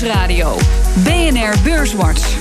Nieuwsradio. 0.00 0.56
BNR 1.04 1.54
Beurswatch. 1.64 2.36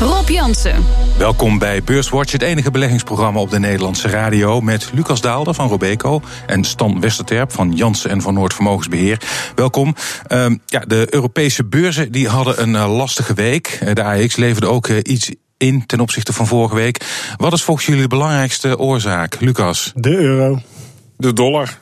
Rob 0.00 0.28
Jansen. 0.28 0.84
Welkom 1.18 1.58
bij 1.58 1.82
Beurswatch, 1.82 2.32
het 2.32 2.42
enige 2.42 2.70
beleggingsprogramma 2.70 3.40
op 3.40 3.50
de 3.50 3.58
Nederlandse 3.58 4.08
radio. 4.08 4.60
Met 4.60 4.90
Lucas 4.94 5.20
Daalder 5.20 5.54
van 5.54 5.68
Robeco 5.68 6.22
en 6.46 6.64
Stan 6.64 7.00
Westerterp 7.00 7.52
van 7.52 7.72
Jansen 7.72 8.10
en 8.10 8.22
van 8.22 8.34
Noord 8.34 8.54
Vermogensbeheer. 8.54 9.20
Welkom. 9.54 9.94
Uh, 10.28 10.46
ja, 10.66 10.80
de 10.80 11.06
Europese 11.10 11.64
beurzen 11.64 12.12
die 12.12 12.28
hadden 12.28 12.62
een 12.62 12.74
uh, 12.74 12.96
lastige 12.96 13.34
week. 13.34 13.80
De 13.94 14.02
AX 14.02 14.36
leverde 14.36 14.66
ook 14.66 14.88
uh, 14.88 14.98
iets 15.02 15.30
in 15.56 15.86
ten 15.86 16.00
opzichte 16.00 16.32
van 16.32 16.46
vorige 16.46 16.74
week. 16.74 17.04
Wat 17.36 17.52
is 17.52 17.62
volgens 17.62 17.86
jullie 17.86 18.02
de 18.02 18.08
belangrijkste 18.08 18.78
oorzaak, 18.78 19.40
Lucas? 19.40 19.92
De 19.94 20.16
euro. 20.16 20.60
De 21.20 21.32
dollar. 21.32 21.78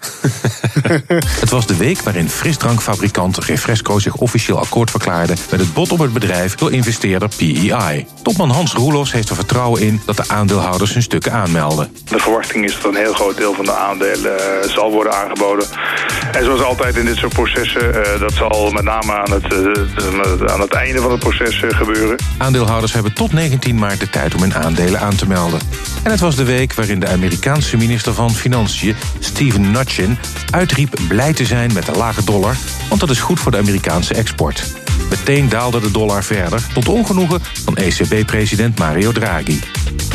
het 1.40 1.50
was 1.50 1.66
de 1.66 1.76
week 1.76 2.00
waarin 2.00 2.28
frisdrankfabrikant 2.28 3.38
Refresco 3.38 3.98
zich 3.98 4.14
officieel 4.14 4.58
akkoord 4.58 4.90
verklaarde 4.90 5.34
met 5.50 5.60
het 5.60 5.74
bod 5.74 5.92
op 5.92 5.98
het 5.98 6.12
bedrijf 6.12 6.54
door 6.54 6.72
investeerder 6.72 7.28
PEI. 7.36 8.06
Topman 8.22 8.50
Hans 8.50 8.72
Roelofs 8.72 9.12
heeft 9.12 9.28
er 9.28 9.34
vertrouwen 9.34 9.82
in 9.82 10.00
dat 10.04 10.16
de 10.16 10.24
aandeelhouders 10.28 10.92
hun 10.92 11.02
stukken 11.02 11.32
aanmelden. 11.32 11.96
De 12.04 12.18
verwachting 12.18 12.64
is 12.64 12.74
dat 12.74 12.84
een 12.84 13.00
heel 13.00 13.12
groot 13.12 13.36
deel 13.36 13.54
van 13.54 13.64
de 13.64 13.74
aandelen 13.74 14.32
uh, 14.32 14.70
zal 14.70 14.90
worden 14.92 15.12
aangeboden. 15.14 15.66
En 16.32 16.44
zoals 16.44 16.62
altijd 16.62 16.96
in 16.96 17.04
dit 17.04 17.16
soort 17.16 17.32
processen, 17.32 17.88
uh, 17.88 18.20
dat 18.20 18.32
zal 18.32 18.70
met 18.70 18.84
name 18.84 19.12
aan 19.12 19.32
het, 19.32 19.52
uh, 19.52 20.52
aan 20.52 20.60
het 20.60 20.72
einde 20.72 21.00
van 21.00 21.10
het 21.10 21.20
proces 21.20 21.62
gebeuren. 21.68 22.16
Aandeelhouders 22.38 22.92
hebben 22.92 23.12
tot 23.12 23.32
19 23.32 23.78
maart 23.78 24.00
de 24.00 24.10
tijd 24.10 24.34
om 24.34 24.40
hun 24.40 24.54
aandelen 24.54 25.00
aan 25.00 25.16
te 25.16 25.26
melden. 25.26 25.60
En 26.02 26.10
het 26.10 26.20
was 26.20 26.36
de 26.36 26.44
week 26.44 26.72
waarin 26.72 27.00
de 27.00 27.08
Amerikaanse 27.08 27.76
minister 27.76 28.14
van 28.14 28.30
Financiën 28.30 28.96
Steven 29.26 29.60
Mnuchin 29.60 30.18
uitriep 30.50 30.94
blij 31.08 31.32
te 31.32 31.44
zijn 31.44 31.72
met 31.72 31.86
de 31.86 31.92
lage 31.92 32.24
dollar, 32.24 32.56
want 32.88 33.00
dat 33.00 33.10
is 33.10 33.20
goed 33.20 33.40
voor 33.40 33.50
de 33.50 33.58
Amerikaanse 33.58 34.14
export. 34.14 34.85
Meteen 35.10 35.48
daalde 35.48 35.80
de 35.80 35.90
dollar 35.90 36.24
verder, 36.24 36.66
tot 36.74 36.88
ongenoegen 36.88 37.40
van 37.64 37.76
ECB-president 37.76 38.78
Mario 38.78 39.12
Draghi. 39.12 39.60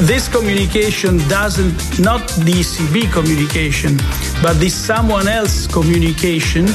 This 0.05 0.29
communication 0.29 1.21
doesn't, 1.27 1.99
not 1.99 2.27
the 2.27 2.51
ECB 2.51 3.11
communication, 3.11 3.99
but 4.41 4.59
this 4.59 4.85
someone 4.85 5.27
else 5.27 5.67
communication 5.67 6.65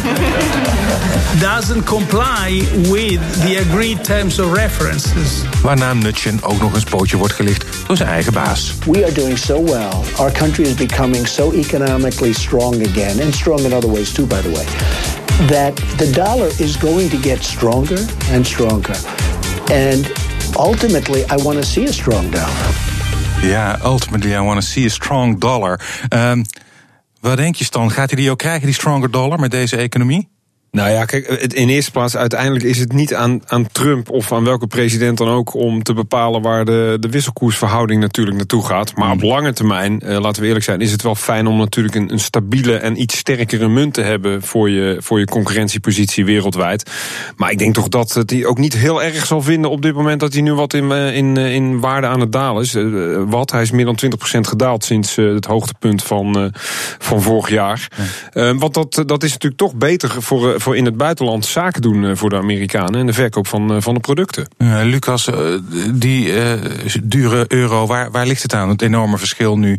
doesn't 1.40 1.84
comply 1.86 2.62
with 2.90 3.20
the 3.42 3.56
agreed 3.56 4.04
terms 4.04 4.38
of 4.38 4.52
references. 4.52 5.42
Waarna 5.62 5.94
Mnuchin 5.94 6.42
ook 6.42 6.60
nog 6.60 6.74
een 6.74 6.84
pootje 6.90 7.16
wordt 7.16 7.34
gelicht 7.34 7.66
door 7.86 7.96
zijn 7.96 8.08
eigen 8.08 8.32
baas. 8.32 8.74
We 8.84 9.04
are 9.04 9.12
doing 9.12 9.38
so 9.38 9.64
well. 9.64 9.92
Our 10.16 10.32
country 10.32 10.64
is 10.64 10.74
becoming 10.74 11.26
so 11.26 11.52
economically 11.52 12.32
strong 12.32 12.86
again, 12.86 13.20
and 13.20 13.34
strong 13.34 13.60
in 13.60 13.72
other 13.72 13.90
ways 13.90 14.12
too, 14.12 14.26
by 14.26 14.40
the 14.40 14.50
way. 14.50 14.64
That 15.48 15.76
the 15.98 16.10
dollar 16.10 16.48
is 16.58 16.76
going 16.76 17.10
to 17.10 17.16
get 17.16 17.42
stronger 17.42 18.06
and 18.30 18.46
stronger. 18.46 18.96
And 19.72 20.12
ultimately, 20.56 21.24
I 21.24 21.36
want 21.42 21.58
to 21.58 21.64
see 21.64 21.84
a 21.84 21.92
strong 21.92 22.30
dollar. 22.30 22.74
Ja, 23.42 23.78
ultimately, 23.82 24.34
I 24.34 24.40
want 24.40 24.60
to 24.60 24.66
see 24.66 24.86
a 24.86 24.90
strong 24.90 25.38
dollar. 25.38 25.80
Um, 26.12 26.44
wat 27.20 27.36
denk 27.36 27.56
je, 27.56 27.64
Stan? 27.64 27.90
Gaat 27.90 28.10
hij 28.10 28.20
die 28.20 28.30
ook 28.30 28.38
krijgen, 28.38 28.66
die 28.66 28.74
stronger 28.74 29.10
dollar, 29.10 29.40
met 29.40 29.50
deze 29.50 29.76
economie? 29.76 30.28
Nou 30.76 30.90
ja, 30.90 31.04
kijk, 31.04 31.26
in 31.52 31.68
eerste 31.68 31.90
plaats, 31.90 32.16
uiteindelijk 32.16 32.64
is 32.64 32.78
het 32.78 32.92
niet 32.92 33.14
aan, 33.14 33.40
aan 33.46 33.66
Trump 33.72 34.10
of 34.10 34.32
aan 34.32 34.44
welke 34.44 34.66
president 34.66 35.18
dan 35.18 35.28
ook 35.28 35.54
om 35.54 35.82
te 35.82 35.94
bepalen 35.94 36.42
waar 36.42 36.64
de, 36.64 36.96
de 37.00 37.08
wisselkoersverhouding 37.08 38.00
natuurlijk 38.00 38.36
naartoe 38.36 38.66
gaat. 38.66 38.96
Maar 38.96 39.10
op 39.10 39.22
lange 39.22 39.52
termijn, 39.52 40.00
eh, 40.00 40.20
laten 40.20 40.40
we 40.40 40.46
eerlijk 40.46 40.64
zijn, 40.64 40.80
is 40.80 40.92
het 40.92 41.02
wel 41.02 41.14
fijn 41.14 41.46
om 41.46 41.58
natuurlijk 41.58 41.94
een, 41.94 42.12
een 42.12 42.20
stabiele 42.20 42.76
en 42.76 43.00
iets 43.00 43.16
sterkere 43.16 43.68
munt 43.68 43.94
te 43.94 44.02
hebben 44.02 44.42
voor 44.42 44.70
je, 44.70 44.96
voor 44.98 45.18
je 45.18 45.24
concurrentiepositie 45.24 46.24
wereldwijd. 46.24 46.90
Maar 47.36 47.50
ik 47.50 47.58
denk 47.58 47.74
toch 47.74 47.88
dat 47.88 48.12
het 48.12 48.30
hij 48.30 48.44
ook 48.44 48.58
niet 48.58 48.76
heel 48.76 49.02
erg 49.02 49.26
zal 49.26 49.42
vinden 49.42 49.70
op 49.70 49.82
dit 49.82 49.94
moment 49.94 50.20
dat 50.20 50.32
hij 50.32 50.42
nu 50.42 50.54
wat 50.54 50.74
in, 50.74 50.90
in, 50.92 51.36
in 51.36 51.80
waarde 51.80 52.06
aan 52.06 52.20
het 52.20 52.32
dalen 52.32 52.62
is. 52.62 52.74
Uh, 52.74 53.22
wat? 53.26 53.50
Hij 53.50 53.62
is 53.62 53.70
meer 53.70 53.84
dan 53.84 53.98
20% 54.04 54.08
gedaald 54.40 54.84
sinds 54.84 55.16
uh, 55.16 55.34
het 55.34 55.44
hoogtepunt 55.44 56.02
van, 56.02 56.52
van 56.98 57.22
vorig 57.22 57.48
jaar. 57.48 57.88
want 58.32 58.74
dat, 58.74 59.02
dat 59.06 59.22
is 59.22 59.32
natuurlijk 59.32 59.60
toch 59.60 59.74
beter 59.74 60.22
voor 60.22 60.64
voor 60.66 60.76
in 60.76 60.84
het 60.84 60.96
buitenland 60.96 61.46
zaken 61.46 61.82
doen 61.82 62.04
eh, 62.04 62.10
voor 62.14 62.30
de 62.30 62.36
Amerikanen 62.36 63.00
en 63.00 63.06
de 63.06 63.12
verkoop 63.12 63.46
van, 63.46 63.74
eh, 63.74 63.76
van 63.80 63.94
de 63.94 64.00
producten. 64.00 64.48
Uh, 64.58 64.80
Lucas, 64.82 65.30
die 65.92 66.32
dure 67.02 67.44
euro, 67.48 67.86
waar, 67.86 68.10
waar 68.10 68.26
ligt 68.26 68.42
het 68.42 68.54
aan? 68.54 68.68
Het 68.68 68.82
enorme 68.82 69.18
verschil 69.18 69.58
nu 69.58 69.78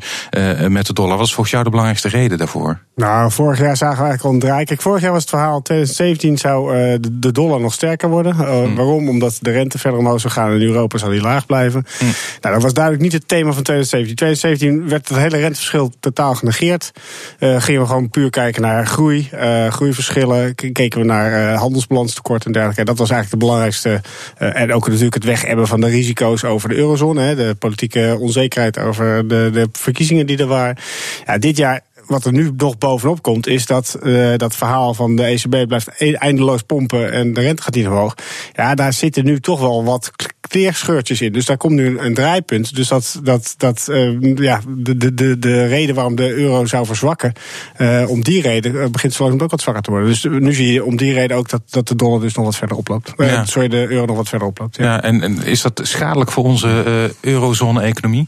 met 0.67 0.85
de 0.85 0.93
dollar. 0.93 1.17
Wat 1.17 1.25
is 1.25 1.33
volgens 1.33 1.51
jou 1.51 1.63
de 1.63 1.69
belangrijkste 1.69 2.09
reden 2.09 2.37
daarvoor? 2.37 2.79
Nou, 2.95 3.31
vorig 3.31 3.59
jaar 3.59 3.77
zagen 3.77 3.97
we 3.97 4.03
eigenlijk 4.03 4.23
al 4.23 4.33
een 4.33 4.39
draai. 4.39 4.65
Kijk, 4.65 4.81
vorig 4.81 5.01
jaar 5.01 5.11
was 5.11 5.21
het 5.21 5.29
verhaal, 5.29 5.61
2017 5.61 6.37
zou 6.37 6.73
de 7.11 7.31
dollar 7.31 7.59
nog 7.59 7.73
sterker 7.73 8.09
worden. 8.09 8.35
Hmm. 8.35 8.75
Waarom? 8.75 9.09
Omdat 9.09 9.37
de 9.41 9.51
rente 9.51 9.77
verder 9.77 9.99
omhoog 9.99 10.19
zou 10.19 10.33
gaan 10.33 10.49
en 10.49 10.61
in 10.61 10.67
Europa 10.67 10.97
zou 10.97 11.11
die 11.11 11.21
laag 11.21 11.45
blijven. 11.45 11.85
Hmm. 11.97 12.11
Nou, 12.41 12.53
dat 12.53 12.63
was 12.63 12.73
duidelijk 12.73 13.03
niet 13.03 13.13
het 13.13 13.27
thema 13.27 13.51
van 13.51 13.63
2017. 13.63 14.15
2017 14.15 14.89
werd 14.89 15.07
het 15.07 15.17
hele 15.17 15.37
renteverschil 15.37 15.91
totaal 15.99 16.33
genegeerd. 16.33 16.91
gingen 17.39 17.81
we 17.81 17.87
gewoon 17.87 18.09
puur 18.09 18.29
kijken 18.29 18.61
naar 18.61 18.87
groei, 18.87 19.29
groeiverschillen 19.69 20.55
keken 20.77 20.99
we 20.99 21.05
naar 21.05 21.31
uh, 21.31 21.59
handelsbalanstekort 21.59 22.45
en 22.45 22.51
dergelijke. 22.51 22.83
Dat 22.83 22.97
was 22.97 23.09
eigenlijk 23.09 23.41
de 23.41 23.45
belangrijkste. 23.45 24.01
Uh, 24.41 24.61
en 24.61 24.73
ook 24.73 24.87
natuurlijk 24.87 25.13
het 25.13 25.23
weghebben 25.23 25.67
van 25.67 25.81
de 25.81 25.87
risico's 25.87 26.43
over 26.43 26.69
de 26.69 26.75
eurozone. 26.75 27.21
Hè, 27.21 27.35
de 27.35 27.55
politieke 27.59 28.17
onzekerheid 28.19 28.79
over 28.79 29.27
de, 29.27 29.49
de 29.53 29.67
verkiezingen 29.71 30.25
die 30.25 30.37
er 30.37 30.47
waren. 30.47 30.77
Ja, 31.25 31.37
dit 31.37 31.57
jaar 31.57 31.81
wat 32.07 32.25
er 32.25 32.31
nu 32.31 32.51
nog 32.57 32.77
bovenop 32.77 33.21
komt, 33.21 33.47
is 33.47 33.65
dat 33.65 33.99
uh, 34.03 34.33
dat 34.35 34.55
verhaal 34.55 34.93
van 34.93 35.15
de 35.15 35.23
ECB 35.23 35.67
blijft 35.67 35.89
e-, 35.97 36.11
eindeloos 36.11 36.61
pompen 36.61 37.11
en 37.11 37.33
de 37.33 37.41
rente 37.41 37.61
gaat 37.61 37.75
niet 37.75 37.87
omhoog. 37.87 38.13
Ja, 38.53 38.75
daar 38.75 38.93
zitten 38.93 39.25
nu 39.25 39.39
toch 39.39 39.59
wel 39.59 39.83
wat 39.83 40.11
kleerscheurtjes 40.47 41.21
in. 41.21 41.31
Dus 41.31 41.45
daar 41.45 41.57
komt 41.57 41.73
nu 41.73 41.99
een, 41.99 42.13
draaipunt. 42.13 42.75
Dus 42.75 42.87
dat, 42.87 43.19
dat, 43.23 43.53
dat 43.57 43.87
uh, 43.89 44.35
ja, 44.35 44.61
de, 44.67 44.97
de, 44.97 45.13
de, 45.13 45.39
de 45.39 45.65
reden 45.65 45.95
waarom 45.95 46.15
de 46.15 46.33
euro 46.33 46.65
zou 46.65 46.85
verzwakken, 46.85 47.33
uh, 47.77 48.09
om 48.09 48.23
die 48.23 48.41
reden 48.41 48.91
begint 48.91 49.13
zo 49.13 49.29
ook 49.29 49.49
wat 49.49 49.61
zwakker 49.61 49.83
te 49.83 49.91
worden. 49.91 50.09
Dus 50.09 50.23
nu 50.23 50.53
zie 50.53 50.73
je 50.73 50.83
om 50.83 50.97
die 50.97 51.13
reden 51.13 51.37
ook 51.37 51.49
dat, 51.49 51.61
dat 51.69 51.87
de 51.87 51.95
dollar 51.95 52.19
dus 52.19 52.33
nog 52.33 52.45
wat 52.45 52.55
verder 52.55 52.77
oploopt. 52.77 53.13
Ja. 53.17 53.45
sorry, 53.45 53.67
de 53.67 53.87
euro 53.89 54.05
nog 54.05 54.15
wat 54.15 54.29
verder 54.29 54.47
oploopt. 54.47 54.77
Ja, 54.77 54.83
ja 54.83 55.03
en, 55.03 55.21
en 55.21 55.43
is 55.43 55.61
dat 55.61 55.79
schadelijk 55.83 56.31
voor 56.31 56.43
onze 56.43 57.11
eurozone-economie? 57.21 58.27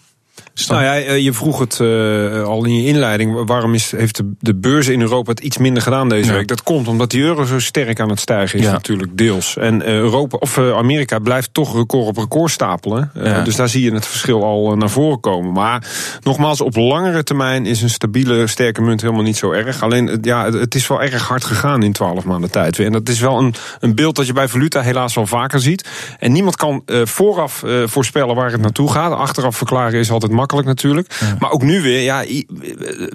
Nou 0.67 0.83
ja, 0.83 0.95
eh, 0.95 1.23
je 1.23 1.33
vroeg 1.33 1.59
het 1.59 1.79
uh, 1.81 2.43
al 2.43 2.65
in 2.65 2.75
je 2.75 2.85
inleiding. 2.85 3.45
Waarom 3.45 3.73
is, 3.73 3.91
heeft 3.91 4.15
de, 4.15 4.31
de 4.39 4.55
beurs 4.55 4.87
in 4.87 5.01
Europa 5.01 5.31
het 5.31 5.39
iets 5.39 5.57
minder 5.57 5.83
gedaan 5.83 6.09
deze 6.09 6.33
week? 6.33 6.47
Dat 6.47 6.63
komt 6.63 6.87
omdat 6.87 7.11
die 7.11 7.21
euro 7.21 7.43
zo 7.43 7.59
sterk 7.59 7.99
aan 7.99 8.09
het 8.09 8.19
stijgen 8.19 8.59
is 8.59 8.65
natuurlijk, 8.65 9.17
deels. 9.17 9.57
En 9.57 9.81
uh, 9.81 9.87
Europa, 9.87 10.37
of 10.37 10.57
Amerika 10.57 11.19
blijft 11.19 11.53
toch 11.53 11.75
record 11.75 12.07
op 12.07 12.17
record 12.17 12.51
stapelen. 12.51 13.11
Ja. 13.13 13.41
Dus 13.41 13.55
daar 13.55 13.69
zie 13.69 13.83
je 13.83 13.93
het 13.93 14.07
verschil 14.07 14.43
al 14.43 14.75
naar 14.75 14.89
voren 14.89 15.19
komen. 15.19 15.51
Maar 15.51 15.87
nogmaals, 16.23 16.61
op 16.61 16.75
langere 16.75 17.23
termijn 17.23 17.65
is 17.65 17.81
een 17.81 17.89
stabiele, 17.89 18.47
sterke 18.47 18.81
munt 18.81 19.01
helemaal 19.01 19.23
niet 19.23 19.37
zo 19.37 19.51
erg. 19.51 19.81
Alleen, 19.81 20.17
ja, 20.21 20.51
het 20.51 20.75
is 20.75 20.87
wel 20.87 21.01
erg 21.01 21.27
hard 21.27 21.43
gegaan 21.43 21.83
in 21.83 21.91
twaalf 21.91 22.23
maanden 22.23 22.51
tijd. 22.51 22.79
En 22.79 22.91
dat 22.91 23.09
is 23.09 23.19
wel 23.19 23.37
een, 23.37 23.53
een 23.79 23.95
beeld 23.95 24.15
dat 24.15 24.27
je 24.27 24.33
bij 24.33 24.47
valuta 24.47 24.81
helaas 24.81 25.15
wel 25.15 25.27
vaker 25.27 25.59
ziet. 25.59 25.87
En 26.19 26.31
niemand 26.31 26.55
kan 26.55 26.83
vooraf 26.85 27.63
voorspellen 27.85 28.35
waar 28.35 28.51
het 28.51 28.61
naartoe 28.61 28.91
gaat. 28.91 29.11
Achteraf 29.11 29.57
verklaren 29.57 29.99
is 29.99 30.11
altijd 30.11 30.31
makkelijk 30.31 30.48
natuurlijk. 30.57 31.19
Maar 31.39 31.51
ook 31.51 31.61
nu 31.61 31.81
weer, 31.81 32.01
ja, 32.01 32.23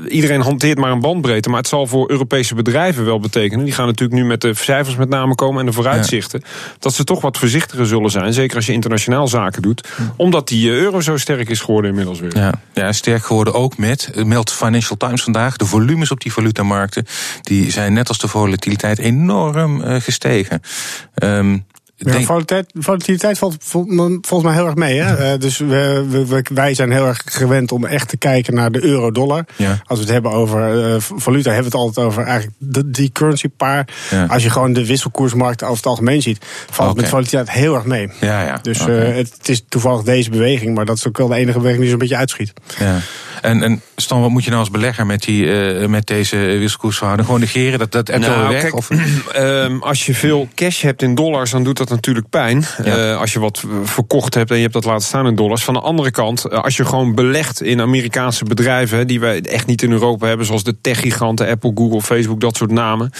iedereen 0.08 0.40
hanteert 0.40 0.78
maar 0.78 0.90
een 0.90 1.00
bandbreedte. 1.00 1.48
Maar 1.48 1.58
het 1.58 1.68
zal 1.68 1.86
voor 1.86 2.10
Europese 2.10 2.54
bedrijven 2.54 3.04
wel 3.04 3.20
betekenen. 3.20 3.64
Die 3.64 3.74
gaan 3.74 3.86
natuurlijk 3.86 4.20
nu 4.20 4.26
met 4.26 4.40
de 4.40 4.54
cijfers 4.54 4.96
met 4.96 5.08
name 5.08 5.34
komen 5.34 5.60
en 5.60 5.66
de 5.66 5.72
vooruitzichten. 5.72 6.42
Dat 6.78 6.94
ze 6.94 7.04
toch 7.04 7.20
wat 7.20 7.38
voorzichtiger 7.38 7.86
zullen 7.86 8.10
zijn. 8.10 8.32
Zeker 8.32 8.56
als 8.56 8.66
je 8.66 8.72
internationaal 8.72 9.28
zaken 9.28 9.62
doet. 9.62 9.88
Omdat 10.16 10.48
die 10.48 10.70
eh, 10.70 10.76
euro 10.76 11.00
zo 11.00 11.16
sterk 11.16 11.48
is 11.48 11.60
geworden 11.60 11.90
inmiddels 11.90 12.20
weer. 12.20 12.36
Ja, 12.36 12.52
ja 12.74 12.92
sterk 12.92 13.24
geworden 13.24 13.54
ook 13.54 13.78
met, 13.78 14.10
meldt 14.24 14.52
Financial 14.52 14.96
Times 14.96 15.22
vandaag, 15.22 15.56
de 15.56 15.66
volumes 15.66 16.10
op 16.10 16.20
die 16.20 16.32
valutamarkten. 16.32 17.06
Die 17.42 17.70
zijn 17.70 17.92
net 17.92 18.08
als 18.08 18.18
de 18.18 18.28
volatiliteit 18.28 18.98
enorm 18.98 19.80
uh, 19.80 20.00
gestegen. 20.00 20.60
Um, 21.22 21.64
ja, 21.96 22.20
volatiliteit, 22.20 22.66
volatiliteit 22.74 23.38
valt 23.38 23.56
volgens 23.60 24.42
mij 24.42 24.52
heel 24.52 24.66
erg 24.66 24.74
mee. 24.74 25.00
Hè? 25.00 25.32
Uh, 25.32 25.40
dus 25.40 25.58
we, 25.58 26.06
we, 26.28 26.44
wij 26.54 26.74
zijn 26.74 26.92
heel 26.92 27.06
erg 27.06 27.22
gewend 27.24 27.72
om 27.72 27.84
echt 27.84 28.08
te 28.08 28.16
kijken 28.16 28.54
naar 28.54 28.70
de 28.70 28.84
euro-dollar. 28.84 29.44
Ja. 29.56 29.80
Als 29.84 29.98
we 29.98 30.04
het 30.04 30.14
hebben 30.14 30.32
over 30.32 30.88
uh, 30.88 30.96
valuta, 30.98 31.50
hebben 31.50 31.70
we 31.70 31.76
het 31.78 31.86
altijd 31.86 32.06
over 32.06 32.22
eigenlijk 32.22 32.56
de, 32.58 32.90
die 32.90 33.12
currency 33.12 33.48
paar. 33.56 33.88
Ja. 34.10 34.24
Als 34.24 34.42
je 34.42 34.50
gewoon 34.50 34.72
de 34.72 34.86
wisselkoersmarkt 34.86 35.62
over 35.62 35.76
het 35.76 35.86
algemeen 35.86 36.22
ziet, 36.22 36.44
valt 36.70 36.90
okay. 36.90 37.02
met 37.02 37.10
volatiliteit 37.10 37.56
heel 37.56 37.74
erg 37.74 37.84
mee. 37.84 38.10
Ja, 38.20 38.42
ja. 38.42 38.58
Dus 38.62 38.80
okay. 38.80 39.10
uh, 39.10 39.16
het 39.16 39.48
is 39.48 39.64
toevallig 39.68 40.02
deze 40.02 40.30
beweging, 40.30 40.74
maar 40.74 40.84
dat 40.84 40.96
is 40.96 41.06
ook 41.08 41.18
wel 41.18 41.28
de 41.28 41.34
enige 41.34 41.58
beweging 41.58 41.80
die 41.80 41.90
zo'n 41.90 41.98
beetje 41.98 42.16
uitschiet. 42.16 42.52
Ja. 42.78 42.98
En, 43.44 43.62
en 43.62 43.80
Stan, 43.96 44.20
wat 44.20 44.30
moet 44.30 44.42
je 44.44 44.48
nou 44.48 44.60
als 44.60 44.70
belegger 44.70 45.06
met, 45.06 45.22
die, 45.22 45.44
uh, 45.44 45.86
met 45.86 46.06
deze 46.06 46.36
wisselkoersverhouding? 46.36 47.26
Gewoon 47.28 47.42
negeren, 47.42 47.78
dat, 47.78 47.92
dat 47.92 48.18
nou, 48.18 48.48
weg? 48.48 48.60
Kijk, 48.60 48.74
of? 48.74 48.90
Uh, 48.90 49.80
als 49.90 50.06
je 50.06 50.14
veel 50.14 50.48
cash 50.54 50.82
hebt 50.82 51.02
in 51.02 51.14
dollars, 51.14 51.50
dan 51.50 51.64
doet 51.64 51.76
dat 51.76 51.88
natuurlijk 51.88 52.28
pijn. 52.28 52.64
Ja. 52.84 53.10
Uh, 53.10 53.20
als 53.20 53.32
je 53.32 53.40
wat 53.40 53.64
verkocht 53.82 54.34
hebt 54.34 54.50
en 54.50 54.56
je 54.56 54.62
hebt 54.62 54.74
dat 54.74 54.84
laten 54.84 55.06
staan 55.06 55.26
in 55.26 55.34
dollars. 55.34 55.64
Van 55.64 55.74
de 55.74 55.80
andere 55.80 56.10
kant, 56.10 56.50
als 56.50 56.76
je 56.76 56.84
gewoon 56.84 57.14
belegt 57.14 57.62
in 57.62 57.80
Amerikaanse 57.80 58.44
bedrijven... 58.44 59.06
die 59.06 59.20
wij 59.20 59.40
echt 59.40 59.66
niet 59.66 59.82
in 59.82 59.92
Europa 59.92 60.26
hebben, 60.26 60.46
zoals 60.46 60.64
de 60.64 60.80
techgiganten... 60.80 61.48
Apple, 61.48 61.72
Google, 61.74 62.00
Facebook, 62.00 62.40
dat 62.40 62.56
soort 62.56 62.70
namen... 62.70 63.10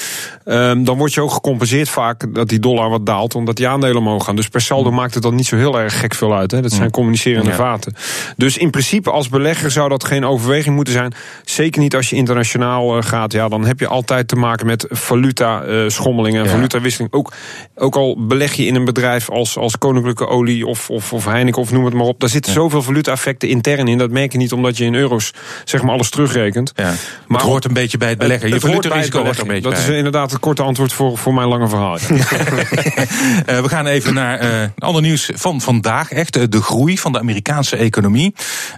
Um, 0.44 0.84
dan 0.84 0.96
word 0.96 1.14
je 1.14 1.20
ook 1.20 1.32
gecompenseerd 1.32 1.88
vaak 1.88 2.34
dat 2.34 2.48
die 2.48 2.58
dollar 2.58 2.90
wat 2.90 3.06
daalt... 3.06 3.34
omdat 3.34 3.56
die 3.56 3.68
aandelen 3.68 3.96
omhoog 3.96 4.24
gaan. 4.24 4.36
Dus 4.36 4.48
per 4.48 4.60
saldo 4.60 4.90
mm. 4.90 4.96
maakt 4.96 5.14
het 5.14 5.22
dan 5.22 5.34
niet 5.34 5.46
zo 5.46 5.56
heel 5.56 5.80
erg 5.80 6.00
gek 6.00 6.14
veel 6.14 6.36
uit. 6.36 6.50
Hè. 6.50 6.62
Dat 6.62 6.70
zijn 6.70 6.84
mm. 6.84 6.90
communicerende 6.90 7.50
ja. 7.50 7.56
vaten. 7.56 7.94
Dus 8.36 8.56
in 8.56 8.70
principe 8.70 9.10
als 9.10 9.28
belegger 9.28 9.70
zou 9.70 9.88
dat 9.88 10.04
geen 10.04 10.13
overweging 10.22 10.74
moeten 10.74 10.94
zijn. 10.94 11.14
Zeker 11.44 11.80
niet 11.80 11.94
als 11.94 12.10
je 12.10 12.16
internationaal 12.16 12.96
uh, 12.96 13.02
gaat. 13.02 13.32
Ja, 13.32 13.48
dan 13.48 13.66
heb 13.66 13.80
je 13.80 13.88
altijd 13.88 14.28
te 14.28 14.36
maken 14.36 14.66
met 14.66 14.86
valuta 14.90 15.64
uh, 15.64 15.88
schommelingen 15.88 16.40
en 16.40 16.46
ja. 16.46 16.52
valutawisseling. 16.52 17.12
Ook, 17.12 17.32
ook 17.74 17.96
al 17.96 18.26
beleg 18.26 18.52
je 18.52 18.66
in 18.66 18.74
een 18.74 18.84
bedrijf 18.84 19.30
als, 19.30 19.56
als 19.56 19.78
Koninklijke 19.78 20.26
Olie 20.26 20.66
of, 20.66 20.90
of, 20.90 21.12
of 21.12 21.24
Heineken 21.24 21.62
of 21.62 21.72
noem 21.72 21.84
het 21.84 21.94
maar 21.94 22.06
op. 22.06 22.20
Daar 22.20 22.28
zitten 22.28 22.52
ja. 22.52 22.58
zoveel 22.58 22.82
valuta-effecten 22.82 23.48
intern 23.48 23.88
in. 23.88 23.98
Dat 23.98 24.10
merk 24.10 24.32
je 24.32 24.38
niet 24.38 24.52
omdat 24.52 24.76
je 24.76 24.84
in 24.84 24.94
euro's 24.94 25.32
zeg 25.64 25.82
maar 25.82 25.92
alles 25.92 26.10
terugrekent. 26.10 26.72
Ja. 26.74 26.92
Maar 27.26 27.38
het 27.38 27.48
hoort 27.48 27.64
een 27.64 27.72
beetje 27.72 27.98
bij 27.98 28.08
het 28.08 28.18
beleggen. 28.18 28.48
Je 28.48 28.60
valutarisico 28.60 29.22
hoort 29.22 29.38
een 29.38 29.46
beetje 29.46 29.62
Dat 29.62 29.72
bij. 29.72 29.82
is 29.82 29.88
inderdaad 29.88 30.30
het 30.30 30.40
korte 30.40 30.62
antwoord 30.62 30.92
voor, 30.92 31.18
voor 31.18 31.34
mijn 31.34 31.48
lange 31.48 31.68
verhaal. 31.68 31.94
uh, 31.94 32.08
we 33.64 33.68
gaan 33.68 33.86
even 33.86 34.14
naar 34.14 34.44
uh, 34.44 34.68
ander 34.78 35.02
nieuws 35.02 35.30
van 35.34 35.60
vandaag. 35.60 36.10
Echt 36.10 36.52
de 36.52 36.62
groei 36.62 36.98
van 36.98 37.12
de 37.12 37.18
Amerikaanse 37.18 37.76
economie. 37.76 38.34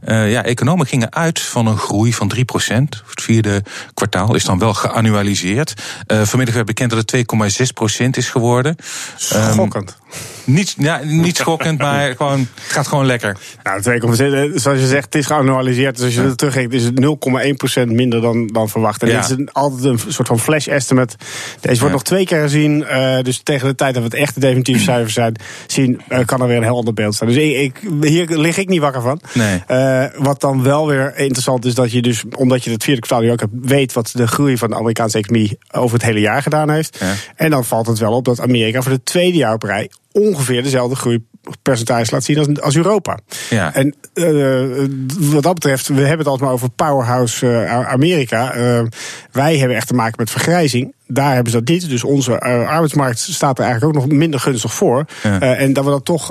Uh, 0.09 0.31
ja, 0.31 0.45
economen 0.45 0.87
gingen 0.87 1.13
uit 1.17 1.41
van 1.41 1.67
een 1.67 1.79
groei 1.79 2.15
van 2.15 2.33
3%. 2.37 2.39
Het 3.07 3.23
vierde 3.23 3.63
kwartaal 3.95 4.35
is 4.35 4.45
dan 4.45 4.59
wel 4.59 4.75
geannualiseerd. 4.75 5.75
Uh, 6.07 6.23
vanmiddag 6.23 6.55
werd 6.55 6.67
bekend 6.67 6.91
dat 6.91 7.11
het 7.11 7.27
2,6% 8.03 8.07
is 8.11 8.29
geworden. 8.29 8.77
Schokkend. 9.17 9.91
Um, 9.91 10.06
niet, 10.47 10.75
ja, 10.79 11.01
niet 11.05 11.37
schokkend, 11.37 11.79
maar 11.79 12.11
gewoon, 12.17 12.39
het 12.39 12.73
gaat 12.73 12.87
gewoon 12.87 13.07
lekker. 13.07 13.37
Nou, 13.63 13.83
2,6, 13.83 14.55
zoals 14.55 14.81
je 14.81 14.87
zegt, 14.87 15.05
het 15.05 15.15
is 15.15 15.27
geannualiseerd. 15.27 15.97
Dus 15.97 16.05
als 16.05 16.15
je 16.15 16.21
het 16.21 16.39
teruggeeft, 16.39 16.73
is 16.73 16.85
het 16.85 17.01
0,1% 17.89 17.93
minder 17.93 18.21
dan, 18.21 18.47
dan 18.47 18.69
verwacht. 18.69 19.03
En 19.03 19.09
ja. 19.09 19.15
dit 19.15 19.25
is 19.25 19.31
een, 19.31 19.53
altijd 19.53 19.85
een 19.85 20.13
soort 20.13 20.29
van 20.29 20.39
flash 20.39 20.67
estimate. 20.67 21.17
Deze 21.61 21.81
wordt 21.81 21.81
ja. 21.81 21.91
nog 21.91 22.03
twee 22.03 22.25
keer 22.25 22.41
gezien. 22.41 22.81
Uh, 22.81 23.21
dus 23.21 23.41
tegen 23.43 23.69
de 23.69 23.75
tijd 23.75 23.95
dat 23.95 24.03
we 24.03 24.09
het 24.09 24.19
echte 24.19 24.41
definitieve 24.41 24.83
cijfers 24.91 25.15
zijn, 25.15 25.37
zien, 25.67 26.01
uh, 26.09 26.19
kan 26.25 26.41
er 26.41 26.47
weer 26.47 26.57
een 26.57 26.63
heel 26.63 26.77
ander 26.77 26.95
beeld 26.95 27.15
staan. 27.15 27.29
Dus 27.29 27.37
ik, 27.37 27.57
ik, 27.57 27.81
hier 28.01 28.39
lig 28.39 28.59
ik 28.59 28.69
niet 28.69 28.81
wakker 28.81 29.03
van. 29.03 29.21
Nee. 29.33 29.63
Uh, 29.71 30.05
wat 30.17 30.41
dan 30.41 30.63
wel 30.63 30.87
weer 30.87 31.17
interessant 31.17 31.65
is, 31.65 31.75
dat 31.75 31.93
je 31.93 32.03
dus, 32.03 32.25
omdat 32.37 32.65
je 32.65 32.71
het 32.71 32.85
vierde 32.85 33.01
kwartaal 33.01 33.27
nu 33.27 33.33
ook 33.33 33.41
hebt, 33.41 33.53
weet 33.63 33.93
wat 33.93 34.11
de 34.15 34.27
groei 34.27 34.59
van 34.59 34.69
de 34.69 34.77
Amerikaanse 34.77 35.19
economie 35.19 35.59
over 35.71 35.97
het 35.97 36.07
hele 36.07 36.21
jaar 36.21 36.43
gedaan 36.43 36.71
heeft. 36.71 37.05
En 37.37 37.51
dan 37.51 37.65
valt 37.65 37.87
het 37.87 37.99
wel 37.99 38.13
op 38.13 38.25
dat 38.25 38.41
Amerika 38.41 38.83
voor 38.83 38.93
de 38.93 39.03
tweede 39.03 39.37
jaar 39.39 39.55
op 39.55 39.63
rij 39.63 39.91
ongeveer 40.21 40.63
dezelfde 40.63 40.97
groeipercentage 40.97 42.13
laat 42.13 42.25
zien 42.25 42.39
als, 42.39 42.61
als 42.61 42.77
Europa. 42.77 43.19
Ja. 43.51 43.75
En 43.75 43.95
uh, 44.15 44.89
wat 45.19 45.43
dat 45.43 45.55
betreft, 45.55 45.89
we 45.89 46.01
hebben 46.01 46.19
het 46.19 46.27
altijd 46.27 46.45
maar 46.45 46.53
over 46.53 46.71
powerhouse 46.71 47.47
uh, 47.47 47.89
Amerika. 47.89 48.57
Uh, 48.57 48.83
wij 49.33 49.59
hebben 49.59 49.77
echt 49.77 49.87
te 49.87 49.95
maken 49.95 50.15
met 50.17 50.31
vergrijzing. 50.31 50.95
Daar 51.07 51.35
hebben 51.35 51.53
ze 51.53 51.59
dat 51.59 51.69
niet. 51.69 51.89
Dus 51.89 52.05
onze 52.05 52.41
arbeidsmarkt 52.41 53.19
staat 53.19 53.59
er 53.59 53.65
eigenlijk 53.65 53.97
ook 53.97 54.03
nog 54.03 54.19
minder 54.19 54.41
gunstig 54.41 54.75
voor. 54.75 55.05
Ja. 55.23 55.41
en 55.41 55.73
dat 55.73 55.85
we 55.85 55.91
dat 55.91 56.05
toch 56.05 56.31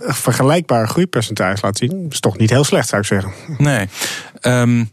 vergelijkbare 0.00 0.86
groeipercentage 0.86 1.58
laten 1.62 1.88
zien, 1.88 2.06
is 2.10 2.20
toch 2.20 2.38
niet 2.38 2.50
heel 2.50 2.64
slecht, 2.64 2.88
zou 2.88 3.00
ik 3.00 3.06
zeggen. 3.06 3.32
Nee. 3.58 3.88
Um 4.42 4.90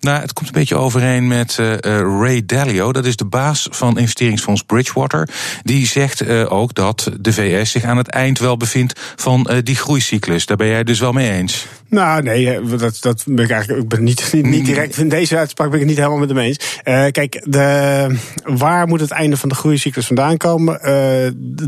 nou, 0.00 0.20
het 0.20 0.32
komt 0.32 0.46
een 0.46 0.54
beetje 0.54 0.76
overeen 0.76 1.26
met 1.26 1.56
uh, 1.60 1.76
Ray 2.20 2.42
Dalio. 2.46 2.92
Dat 2.92 3.04
is 3.04 3.16
de 3.16 3.24
baas 3.24 3.68
van 3.70 3.98
investeringsfonds 3.98 4.62
Bridgewater. 4.62 5.28
Die 5.62 5.86
zegt 5.86 6.22
uh, 6.22 6.52
ook 6.52 6.74
dat 6.74 7.10
de 7.20 7.32
VS 7.32 7.70
zich 7.70 7.84
aan 7.84 7.96
het 7.96 8.08
eind 8.08 8.38
wel 8.38 8.56
bevindt 8.56 9.00
van 9.16 9.48
uh, 9.50 9.56
die 9.62 9.76
groeicyclus. 9.76 10.46
Daar 10.46 10.56
ben 10.56 10.66
jij 10.66 10.84
dus 10.84 11.00
wel 11.00 11.12
mee 11.12 11.30
eens? 11.30 11.66
Nou, 11.88 12.22
nee, 12.22 12.60
dat, 12.76 12.98
dat 13.00 13.22
ben 13.26 13.44
ik 13.44 13.50
eigenlijk 13.50 13.82
ik 13.82 13.88
ben 13.88 14.02
niet, 14.02 14.32
niet, 14.32 14.46
niet 14.46 14.64
direct. 14.64 14.98
In 14.98 15.08
deze 15.08 15.36
uitspraak 15.36 15.70
ben 15.70 15.80
ik 15.80 15.80
het 15.80 15.88
niet 15.88 15.98
helemaal 15.98 16.26
met 16.26 16.28
hem 16.28 16.38
eens. 16.38 16.80
Kijk, 17.10 17.42
de, 17.44 18.16
waar 18.44 18.86
moet 18.86 19.00
het 19.00 19.10
einde 19.10 19.36
van 19.36 19.48
de 19.48 19.54
groeicyclus 19.54 20.06
vandaan 20.06 20.36
komen? 20.36 20.80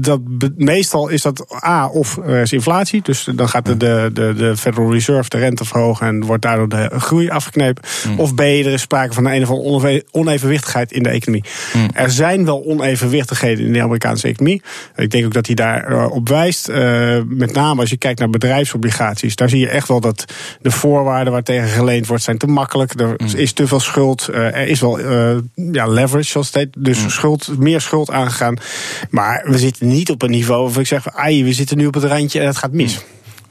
Dat, 0.00 0.20
meestal 0.56 1.08
is 1.08 1.22
dat 1.22 1.62
A, 1.64 1.86
of 1.86 2.16
er 2.16 2.40
is 2.40 2.52
inflatie. 2.52 3.02
Dus 3.02 3.28
dan 3.34 3.48
gaat 3.48 3.66
de, 3.66 3.76
de, 3.76 4.10
de, 4.12 4.34
de 4.36 4.56
Federal 4.56 4.92
Reserve 4.92 5.28
de 5.28 5.38
rente 5.38 5.64
verhogen 5.64 6.06
en 6.06 6.24
wordt 6.24 6.42
daardoor 6.42 6.68
de 6.68 6.90
groei 6.98 7.28
afgeknepen. 7.28 7.82
Mm. 8.18 8.24
Of 8.24 8.34
B, 8.34 8.40
er 8.40 8.66
is 8.66 8.80
sprake 8.80 9.12
van 9.12 9.26
een 9.26 9.42
of 9.42 9.50
andere 9.50 10.04
onevenwichtigheid 10.10 10.92
in 10.92 11.02
de 11.02 11.08
economie. 11.08 11.44
Mm. 11.74 11.88
Er 11.92 12.10
zijn 12.10 12.44
wel 12.44 12.64
onevenwichtigheden 12.64 13.66
in 13.66 13.72
de 13.72 13.82
Amerikaanse 13.82 14.28
economie. 14.28 14.62
Ik 14.96 15.10
denk 15.10 15.24
ook 15.24 15.34
dat 15.34 15.46
hij 15.46 15.54
daar 15.54 15.92
uh, 15.92 16.10
op 16.10 16.28
wijst. 16.28 16.68
met 17.26 17.52
name 17.52 17.80
als 17.80 17.90
je 17.90 17.96
kijkt 17.96 18.18
naar 18.18 18.30
bedrijfsobligaties. 18.30 19.36
Daar 19.36 19.48
zie 19.48 19.60
je 19.60 19.68
echt 19.68 19.88
wel 19.88 20.00
dat 20.00 20.08
dat 20.08 20.32
de 20.60 20.70
voorwaarden 20.70 21.32
waartegen 21.32 21.68
geleend 21.68 22.06
wordt 22.06 22.22
zijn 22.22 22.38
te 22.38 22.46
makkelijk. 22.46 23.00
Er 23.00 23.14
mm. 23.16 23.36
is 23.36 23.52
te 23.52 23.66
veel 23.66 23.80
schuld. 23.80 24.28
Uh, 24.30 24.36
er 24.36 24.68
is 24.68 24.80
wel 24.80 25.00
uh, 25.00 25.36
ja, 25.72 25.86
leverage, 25.86 26.30
zoals 26.30 26.46
het 26.46 26.56
heet. 26.56 26.74
Dus 26.78 27.02
mm. 27.02 27.10
schuld, 27.10 27.58
meer 27.58 27.80
schuld 27.80 28.10
aangegaan. 28.10 28.56
Maar 29.10 29.44
we 29.46 29.58
zitten 29.58 29.88
niet 29.88 30.10
op 30.10 30.22
een 30.22 30.30
niveau 30.30 30.62
waarvan 30.62 30.82
ik 30.82 30.88
zeg... 30.88 31.14
ai, 31.14 31.44
we 31.44 31.52
zitten 31.52 31.76
nu 31.76 31.86
op 31.86 31.94
het 31.94 32.04
randje 32.04 32.40
en 32.40 32.46
het 32.46 32.56
gaat 32.56 32.72
mis. 32.72 33.04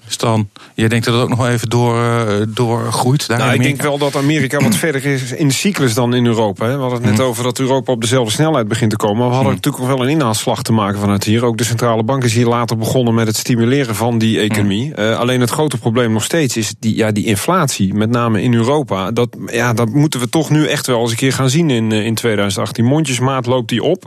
Stan, 0.07 0.49
jij 0.73 0.87
denkt 0.87 1.05
dat 1.05 1.13
het 1.13 1.23
ook 1.23 1.29
nog 1.29 1.37
wel 1.37 1.49
even 1.49 1.69
door, 1.69 1.95
uh, 1.95 2.45
doorgroeit? 2.47 3.27
Daar 3.27 3.37
nou, 3.37 3.53
ik 3.53 3.61
denk 3.61 3.81
wel 3.81 3.97
dat 3.97 4.15
Amerika 4.15 4.59
wat 4.59 4.75
verder 4.85 5.05
is 5.05 5.31
in 5.31 5.47
de 5.47 5.53
cyclus 5.53 5.93
dan 5.93 6.13
in 6.13 6.25
Europa. 6.25 6.65
Hè. 6.65 6.73
We 6.75 6.81
hadden 6.81 6.99
het 6.99 7.09
net 7.09 7.17
mm. 7.17 7.25
over 7.25 7.43
dat 7.43 7.59
Europa 7.59 7.91
op 7.91 8.01
dezelfde 8.01 8.31
snelheid 8.31 8.67
begint 8.67 8.91
te 8.91 8.97
komen. 8.97 9.17
Maar 9.17 9.27
we 9.27 9.33
hadden 9.33 9.51
mm. 9.51 9.55
natuurlijk 9.55 9.83
nog 9.83 9.93
wel 9.97 10.05
een 10.05 10.13
inhaalslag 10.13 10.63
te 10.63 10.73
maken 10.73 10.99
vanuit 10.99 11.23
hier. 11.23 11.45
Ook 11.45 11.57
de 11.57 11.63
centrale 11.63 12.03
bank 12.03 12.23
is 12.23 12.33
hier 12.33 12.47
later 12.47 12.77
begonnen 12.77 13.13
met 13.13 13.27
het 13.27 13.35
stimuleren 13.35 13.95
van 13.95 14.17
die 14.17 14.39
economie. 14.39 14.85
Mm. 14.85 15.03
Uh, 15.03 15.19
alleen 15.19 15.41
het 15.41 15.49
grote 15.49 15.77
probleem 15.77 16.11
nog 16.11 16.23
steeds 16.23 16.57
is 16.57 16.73
die, 16.79 16.95
ja, 16.95 17.11
die 17.11 17.25
inflatie, 17.25 17.93
met 17.93 18.09
name 18.09 18.41
in 18.41 18.53
Europa. 18.53 19.11
Dat, 19.11 19.37
ja, 19.45 19.73
dat 19.73 19.89
moeten 19.89 20.19
we 20.19 20.29
toch 20.29 20.49
nu 20.49 20.67
echt 20.67 20.87
wel 20.87 21.01
eens 21.01 21.11
een 21.11 21.17
keer 21.17 21.33
gaan 21.33 21.49
zien 21.49 21.69
in, 21.69 21.91
in 21.91 22.15
2018. 22.15 22.85
Mondjesmaat 22.85 23.45
loopt 23.45 23.69
die 23.69 23.83
op. 23.83 24.05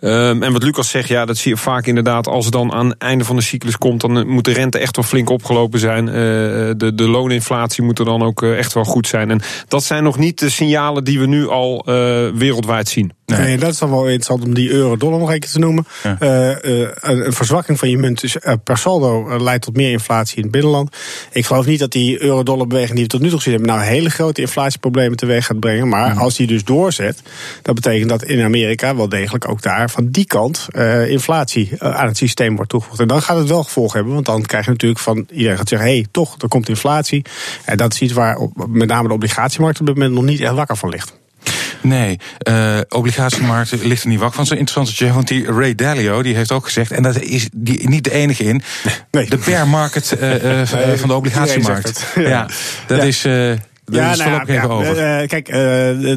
Um, 0.00 0.42
en 0.42 0.52
wat 0.52 0.62
Lucas 0.62 0.90
zegt, 0.90 1.08
ja, 1.08 1.24
dat 1.24 1.36
zie 1.36 1.50
je 1.50 1.56
vaak 1.56 1.86
inderdaad. 1.86 2.26
Als 2.26 2.44
het 2.44 2.54
dan 2.54 2.72
aan 2.72 2.88
het 2.88 2.98
einde 2.98 3.24
van 3.24 3.36
de 3.36 3.42
cyclus 3.42 3.78
komt, 3.78 4.00
dan 4.00 4.26
moet 4.28 4.44
de 4.44 4.52
rente 4.52 4.78
echt 4.78 4.96
wel 4.96 5.04
flink 5.04 5.21
opgelopen 5.30 5.78
zijn. 5.78 6.06
Uh, 6.06 6.12
de, 6.14 6.92
de 6.94 7.08
looninflatie 7.08 7.82
moet 7.82 7.98
er 7.98 8.04
dan 8.04 8.22
ook 8.22 8.42
uh, 8.42 8.58
echt 8.58 8.72
wel 8.72 8.84
goed 8.84 9.06
zijn. 9.06 9.30
En 9.30 9.40
dat 9.68 9.84
zijn 9.84 10.02
nog 10.02 10.18
niet 10.18 10.38
de 10.38 10.50
signalen 10.50 11.04
die 11.04 11.20
we 11.20 11.26
nu 11.26 11.48
al 11.48 11.82
wereldwijd 12.34 12.88
zien. 12.88 13.12
Nee. 13.36 13.46
nee. 13.46 13.58
dat 13.58 13.72
is 13.72 13.78
dan 13.78 13.90
wel 13.90 14.04
interessant 14.04 14.44
om 14.44 14.54
die 14.54 14.70
euro-dollar 14.70 15.18
nog 15.18 15.30
keer 15.30 15.50
te 15.50 15.58
noemen. 15.58 15.86
Ja. 16.02 16.16
een 17.00 17.32
verzwakking 17.32 17.78
van 17.78 17.90
je 17.90 17.98
munt 17.98 18.22
is, 18.22 18.36
per 18.64 18.78
saldo 18.78 19.38
leidt 19.42 19.64
tot 19.64 19.76
meer 19.76 19.90
inflatie 19.90 20.36
in 20.36 20.42
het 20.42 20.52
binnenland. 20.52 20.96
Ik 21.32 21.46
geloof 21.46 21.66
niet 21.66 21.78
dat 21.78 21.92
die 21.92 22.22
euro-dollar 22.22 22.66
beweging 22.66 22.94
die 22.94 23.04
we 23.04 23.10
tot 23.10 23.20
nu 23.20 23.28
toe 23.28 23.36
gezien 23.36 23.52
hebben, 23.52 23.70
nou 23.70 23.86
hele 23.86 24.10
grote 24.10 24.40
inflatieproblemen 24.40 25.16
teweeg 25.16 25.46
gaat 25.46 25.60
brengen. 25.60 25.88
Maar 25.88 26.14
als 26.14 26.36
die 26.36 26.46
dus 26.46 26.64
doorzet, 26.64 27.22
dat 27.62 27.74
betekent 27.74 28.08
dat 28.08 28.22
in 28.22 28.42
Amerika 28.42 28.96
wel 28.96 29.08
degelijk 29.08 29.48
ook 29.48 29.62
daar 29.62 29.90
van 29.90 30.08
die 30.08 30.26
kant 30.26 30.68
inflatie 31.08 31.70
aan 31.78 32.06
het 32.06 32.16
systeem 32.16 32.54
wordt 32.56 32.70
toegevoegd. 32.70 33.00
En 33.00 33.08
dan 33.08 33.22
gaat 33.22 33.36
het 33.36 33.48
wel 33.48 33.62
gevolg 33.62 33.92
hebben, 33.92 34.12
want 34.12 34.26
dan 34.26 34.42
krijg 34.42 34.64
je 34.64 34.70
natuurlijk 34.70 35.00
van 35.00 35.26
iedereen 35.30 35.56
gaat 35.56 35.68
zeggen: 35.68 35.88
hé, 35.88 35.94
hey, 35.94 36.06
toch, 36.10 36.34
er 36.38 36.48
komt 36.48 36.68
inflatie. 36.68 37.24
En 37.64 37.76
dat 37.76 37.92
is 37.92 38.00
iets 38.00 38.12
waar 38.12 38.36
op, 38.36 38.66
met 38.68 38.88
name 38.88 39.08
de 39.08 39.14
obligatiemarkt 39.14 39.80
op 39.80 39.86
dit 39.86 39.94
moment 39.94 40.14
nog 40.14 40.24
niet 40.24 40.40
echt 40.40 40.54
wakker 40.54 40.76
van 40.76 40.88
ligt. 40.88 41.20
Nee, 41.82 42.18
uh, 42.48 42.78
obligatiemarkt 42.88 43.84
ligt 43.84 44.02
er 44.02 44.08
niet 44.08 44.18
wakker 44.18 44.36
van. 44.36 44.46
Zo 44.46 44.54
interessant 44.54 44.98
dat 44.98 45.14
want 45.14 45.28
die 45.28 45.52
Ray 45.52 45.74
Dalio 45.74 46.22
die 46.22 46.34
heeft 46.34 46.52
ook 46.52 46.64
gezegd, 46.64 46.90
en 46.90 47.02
dat 47.02 47.20
is 47.20 47.48
die, 47.52 47.88
niet 47.88 48.04
de 48.04 48.12
enige 48.12 48.44
in, 48.44 48.62
nee. 49.10 49.28
de 49.28 49.38
bear 49.44 49.68
market 49.68 50.16
uh, 50.20 50.34
uh, 50.34 50.72
nee, 50.72 50.96
van 50.96 51.08
de 51.08 51.14
obligatiemarkt. 51.14 52.04
Ja. 52.14 52.28
ja. 52.28 52.48
dat 52.86 52.98
ja. 52.98 53.04
is. 53.04 53.26
Ja, 53.84 54.16
nou 54.16 54.52
ja, 54.52 54.64
over. 54.64 55.20
Uh, 55.20 55.28
kijk, 55.28 55.48
uh, 55.48 55.56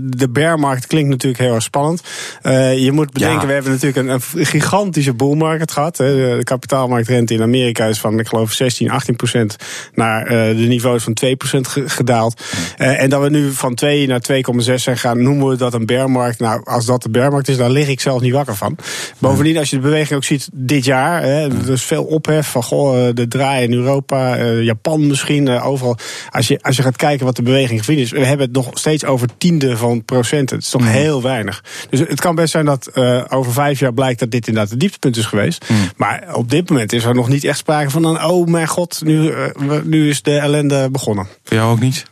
de 0.03 0.29
bearmarkt 0.29 0.88
klinkt 0.88 1.10
natuurlijk 1.10 1.41
heel 1.43 1.53
erg 1.53 1.63
spannend. 1.63 2.03
Uh, 2.43 2.77
je 2.77 2.91
moet 2.91 3.12
bedenken, 3.12 3.41
ja. 3.41 3.48
we 3.48 3.53
hebben 3.53 3.72
natuurlijk 3.72 4.07
een, 4.07 4.39
een 4.39 4.45
gigantische 4.45 5.13
bullmarket 5.13 5.72
gehad. 5.72 5.98
Hè. 5.98 6.38
De 6.38 6.43
kapitaalmarktrente 6.43 7.34
in 7.34 7.41
Amerika 7.41 7.86
is 7.86 8.00
van, 8.00 8.19
ik 8.19 8.27
geloof, 8.27 8.51
16, 8.51 8.89
18 8.89 9.15
procent 9.15 9.55
naar 9.93 10.25
de 10.29 10.65
niveaus 10.67 11.03
van 11.03 11.13
2 11.13 11.36
procent 11.36 11.67
gedaald. 11.86 12.41
en 12.77 13.10
dat 13.10 13.22
we 13.22 13.29
nu 13.29 13.51
van 13.51 13.75
2 13.75 14.07
naar 14.07 14.22
2,6 14.31 14.74
zijn 14.75 14.98
gaan, 14.98 15.24
noemen 15.24 15.48
we 15.48 15.55
dat 15.55 15.74
een 15.74 15.86
bearmarkt. 15.86 16.39
Nou, 16.39 16.62
als 16.63 16.86
dat 16.86 17.03
de 17.03 17.10
bearmarkt 17.10 17.48
is, 17.48 17.57
daar 17.57 17.69
lig 17.69 17.88
ik 17.88 18.01
zelf 18.01 18.22
niet 18.22 18.34
wakker 18.34 18.55
van. 18.55 18.77
Bovendien, 19.17 19.57
als 19.57 19.69
je 19.69 19.75
de 19.75 19.81
beweging 19.81 20.15
ook 20.15 20.24
ziet 20.24 20.50
dit 20.53 20.86
jaar, 20.86 21.22
hè, 21.22 21.48
er 21.48 21.72
is 21.72 21.84
veel 21.84 22.03
ophef 22.03 22.48
van, 22.48 22.63
goh, 22.63 23.10
de 23.13 23.27
draai 23.27 23.63
in 23.63 23.74
Europa, 23.74 24.43
Japan 24.45 25.07
misschien, 25.07 25.50
overal. 25.50 25.98
Als 26.29 26.48
je, 26.48 26.60
als 26.62 26.75
je 26.75 26.81
gaat 26.81 26.95
kijken 26.95 27.25
wat 27.25 27.36
de 27.36 27.41
beweging 27.41 27.54
is. 27.59 28.12
We 28.12 28.25
hebben 28.25 28.45
het 28.45 28.55
nog 28.55 28.69
steeds 28.74 29.05
over 29.05 29.27
tiende 29.38 29.77
van 29.77 30.05
procenten. 30.05 30.55
Het 30.55 30.65
is 30.65 30.71
toch 30.71 30.81
mm. 30.81 30.88
heel 30.88 31.21
weinig. 31.21 31.63
Dus 31.89 32.00
het 32.00 32.21
kan 32.21 32.35
best 32.35 32.51
zijn 32.51 32.65
dat 32.65 32.89
uh, 32.93 33.24
over 33.29 33.51
vijf 33.51 33.79
jaar 33.79 33.93
blijkt 33.93 34.19
dat 34.19 34.31
dit 34.31 34.47
inderdaad 34.47 34.71
het 34.71 34.79
dieptepunt 34.79 35.17
is 35.17 35.25
geweest. 35.25 35.69
Mm. 35.69 35.77
Maar 35.95 36.35
op 36.35 36.50
dit 36.50 36.69
moment 36.69 36.93
is 36.93 37.03
er 37.03 37.15
nog 37.15 37.29
niet 37.29 37.43
echt 37.43 37.57
sprake 37.57 37.89
van 37.89 38.03
een... 38.03 38.24
oh 38.24 38.47
mijn 38.47 38.67
god, 38.67 39.01
nu, 39.03 39.31
uh, 39.31 39.81
nu 39.83 40.09
is 40.09 40.21
de 40.21 40.38
ellende 40.38 40.89
begonnen. 40.91 41.27
Voor 41.43 41.57
jou 41.57 41.71
ook 41.71 41.79
niet? 41.79 42.05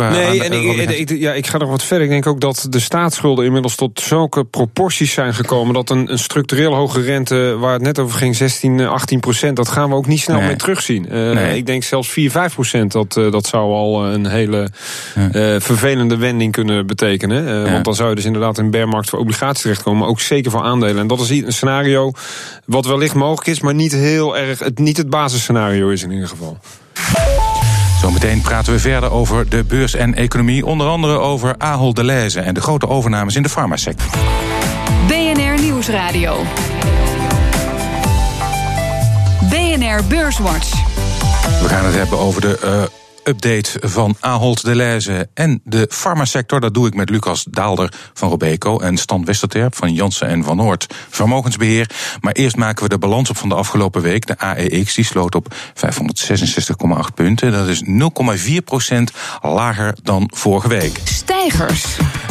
Qua 0.00 0.10
nee, 0.10 0.42
aan- 0.42 0.46
en 0.52 1.00
ik, 1.00 1.10
ja, 1.18 1.32
ik 1.32 1.46
ga 1.46 1.58
nog 1.58 1.68
wat 1.68 1.82
verder. 1.82 2.04
Ik 2.06 2.12
denk 2.12 2.26
ook 2.26 2.40
dat 2.40 2.66
de 2.70 2.80
staatsschulden 2.80 3.44
inmiddels 3.44 3.74
tot 3.74 4.00
zulke 4.00 4.44
proporties 4.44 5.12
zijn 5.12 5.34
gekomen. 5.34 5.74
dat 5.74 5.90
een, 5.90 6.12
een 6.12 6.18
structureel 6.18 6.74
hoge 6.74 7.00
rente, 7.00 7.56
waar 7.58 7.72
het 7.72 7.82
net 7.82 7.98
over 7.98 8.18
ging, 8.18 8.36
16, 8.36 8.80
18 8.80 9.20
procent. 9.20 9.56
dat 9.56 9.68
gaan 9.68 9.88
we 9.88 9.94
ook 9.94 10.06
niet 10.06 10.20
snel 10.20 10.36
Nee. 10.36 10.46
meer 10.46 10.56
terugzien. 10.56 11.08
Eh, 11.08 11.30
Nee. 11.30 11.56
Ik 11.56 11.66
denk 11.66 11.82
zelfs 11.82 12.08
4, 12.08 12.30
5 12.30 12.54
procent. 12.54 12.92
Dat, 12.92 13.16
eh, 13.16 13.30
dat 13.32 13.46
zou 13.46 13.72
al 13.72 14.04
een 14.06 14.26
hele 14.26 14.68
eh, 15.14 15.54
vervelende 15.58 16.16
wending 16.16 16.52
kunnen 16.52 16.86
betekenen. 16.86 17.46
Eh, 17.48 17.64
Ja. 17.66 17.72
Want 17.72 17.84
dan 17.84 17.94
zou 17.94 18.08
je 18.08 18.14
dus 18.14 18.24
inderdaad 18.24 18.58
in 18.58 18.64
een 18.64 18.70
bearmarkt 18.70 19.10
voor 19.10 19.18
obligaties 19.18 19.62
terechtkomen. 19.62 20.00
Maar 20.00 20.08
ook 20.08 20.20
zeker 20.20 20.50
voor 20.50 20.62
aandelen. 20.62 20.98
En 20.98 21.06
dat 21.06 21.20
is 21.20 21.30
een 21.30 21.52
scenario 21.52 22.12
wat 22.66 22.86
wellicht 22.86 23.14
mogelijk 23.14 23.46
is, 23.48 23.60
maar 23.60 23.74
niet 23.74 23.92
heel 23.92 24.36
erg. 24.38 24.58
Het, 24.58 24.78
niet 24.78 24.96
het 24.96 25.10
basisscenario 25.10 25.88
is 25.88 26.02
in 26.02 26.10
ieder 26.10 26.28
geval. 26.28 26.58
Zometeen 28.00 28.40
praten 28.40 28.72
we 28.72 28.78
verder 28.78 29.10
over 29.10 29.48
de 29.48 29.64
beurs 29.64 29.94
en 29.94 30.14
economie. 30.14 30.66
Onder 30.66 30.86
andere 30.86 31.18
over 31.18 31.54
Ahold 31.58 31.96
Delhaize 31.96 32.40
en 32.40 32.54
de 32.54 32.60
grote 32.60 32.88
overnames 32.88 33.36
in 33.36 33.42
de 33.42 33.48
farmasector. 33.48 34.08
BNR 35.06 35.60
Nieuwsradio. 35.62 36.42
BNR 39.48 40.04
Beurswatch. 40.08 40.70
We 41.62 41.68
gaan 41.68 41.84
het 41.84 41.94
hebben 41.94 42.18
over 42.18 42.40
de 42.40 42.58
eh, 42.58 42.99
update 43.30 43.88
van 43.88 44.16
Ahold 44.20 44.64
Delhaize 44.64 45.28
en 45.34 45.60
de 45.64 45.86
farmasector. 45.90 46.60
Dat 46.60 46.74
doe 46.74 46.86
ik 46.86 46.94
met 46.94 47.10
Lucas 47.10 47.44
Daalder 47.50 47.92
van 48.14 48.28
Robeco 48.28 48.78
en 48.78 48.96
Stan 48.96 49.24
Westerterp 49.24 49.76
van 49.76 49.92
Jansen 49.92 50.28
en 50.28 50.44
Van 50.44 50.56
Noord 50.56 50.94
Vermogensbeheer. 51.08 51.90
Maar 52.20 52.32
eerst 52.32 52.56
maken 52.56 52.82
we 52.82 52.88
de 52.88 52.98
balans 52.98 53.30
op 53.30 53.36
van 53.36 53.48
de 53.48 53.54
afgelopen 53.54 54.02
week. 54.02 54.26
De 54.26 54.38
AEX 54.38 54.94
die 54.94 55.04
sloot 55.04 55.34
op 55.34 55.54
566,8 55.54 57.14
punten. 57.14 57.52
Dat 57.52 57.68
is 57.68 57.82
0,4 57.84 58.64
procent 58.64 59.12
lager 59.42 59.94
dan 60.02 60.30
vorige 60.34 60.68
week. 60.68 61.00
Stijgers. 61.04 61.84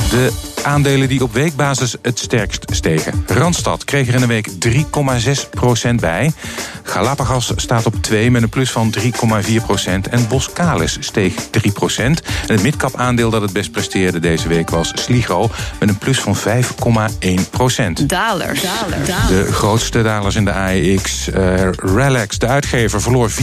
De 0.09 0.31
aandelen 0.63 1.07
die 1.07 1.23
op 1.23 1.33
weekbasis 1.33 1.95
het 2.01 2.19
sterkst 2.19 2.65
stegen. 2.73 3.23
Randstad 3.27 3.83
kreeg 3.83 4.07
er 4.07 4.13
in 4.13 4.19
de 4.19 4.27
week 4.27 4.49
3,6% 5.89 5.95
bij. 5.95 6.31
Galapagos 6.83 7.51
staat 7.55 7.85
op 7.85 7.95
2 8.01 8.31
met 8.31 8.41
een 8.41 8.49
plus 8.49 8.71
van 8.71 8.93
3,4% 8.99 9.03
En 10.09 10.27
Boskalis 10.27 10.97
steeg 10.99 11.33
3% 11.33 11.39
En 11.97 12.17
het 12.47 12.61
midcap 12.61 12.95
aandeel 12.95 13.29
dat 13.29 13.41
het 13.41 13.53
best 13.53 13.71
presteerde 13.71 14.19
deze 14.19 14.47
week 14.47 14.69
was 14.69 14.91
Sligo... 14.93 15.49
met 15.79 15.89
een 15.89 15.97
plus 15.97 16.19
van 16.19 16.35
5,1% 16.37 16.41
Dalers. 18.07 18.61
de 19.27 19.51
grootste 19.51 20.01
dalers 20.01 20.35
in 20.35 20.45
de 20.45 20.53
AEX. 20.53 21.29
eh 21.29 21.69
Relax, 21.71 22.37
de 22.37 22.47
uitgever, 22.47 23.01
verloor 23.01 23.29
4,1% 23.29 23.35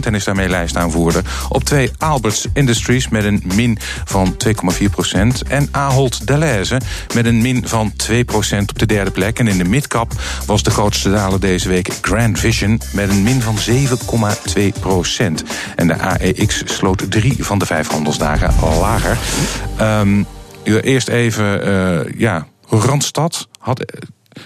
en 0.00 0.14
is 0.14 0.24
daarmee 0.24 0.48
lijstaanvoerder. 0.48 1.22
Op 1.48 1.64
twee 1.64 1.90
Alberts 1.98 2.46
Industries 2.52 3.08
met 3.08 3.24
een 3.24 3.42
min 3.54 3.78
van 4.04 4.36
2,4% 4.46 5.48
En 5.48 5.68
Ahold 5.82 6.26
Delhaize 6.26 6.80
met 7.14 7.26
een 7.26 7.42
min 7.42 7.68
van 7.68 7.92
2% 7.92 8.14
op 8.58 8.78
de 8.78 8.86
derde 8.86 9.10
plek. 9.10 9.38
En 9.38 9.48
in 9.48 9.58
de 9.58 9.64
midcap 9.64 10.12
was 10.46 10.62
de 10.62 10.70
grootste 10.70 11.10
daler 11.10 11.40
deze 11.40 11.68
week 11.68 11.98
Grand 12.00 12.38
Vision 12.38 12.80
met 12.92 13.10
een 13.10 13.22
min 13.22 13.42
van 13.42 13.56
7,2% 13.56 15.42
En 15.76 15.86
de 15.86 15.98
AEX 15.98 16.62
sloot 16.64 17.10
drie 17.10 17.44
van 17.44 17.58
de 17.58 17.66
vijf 17.66 17.88
handelsdagen 17.88 18.54
lager. 18.80 19.18
Ehm, 19.76 20.22
eerst 20.62 21.08
even, 21.08 21.64
eh, 21.64 22.20
ja, 22.20 22.46
Randstad 22.68 23.48
had... 23.58 23.84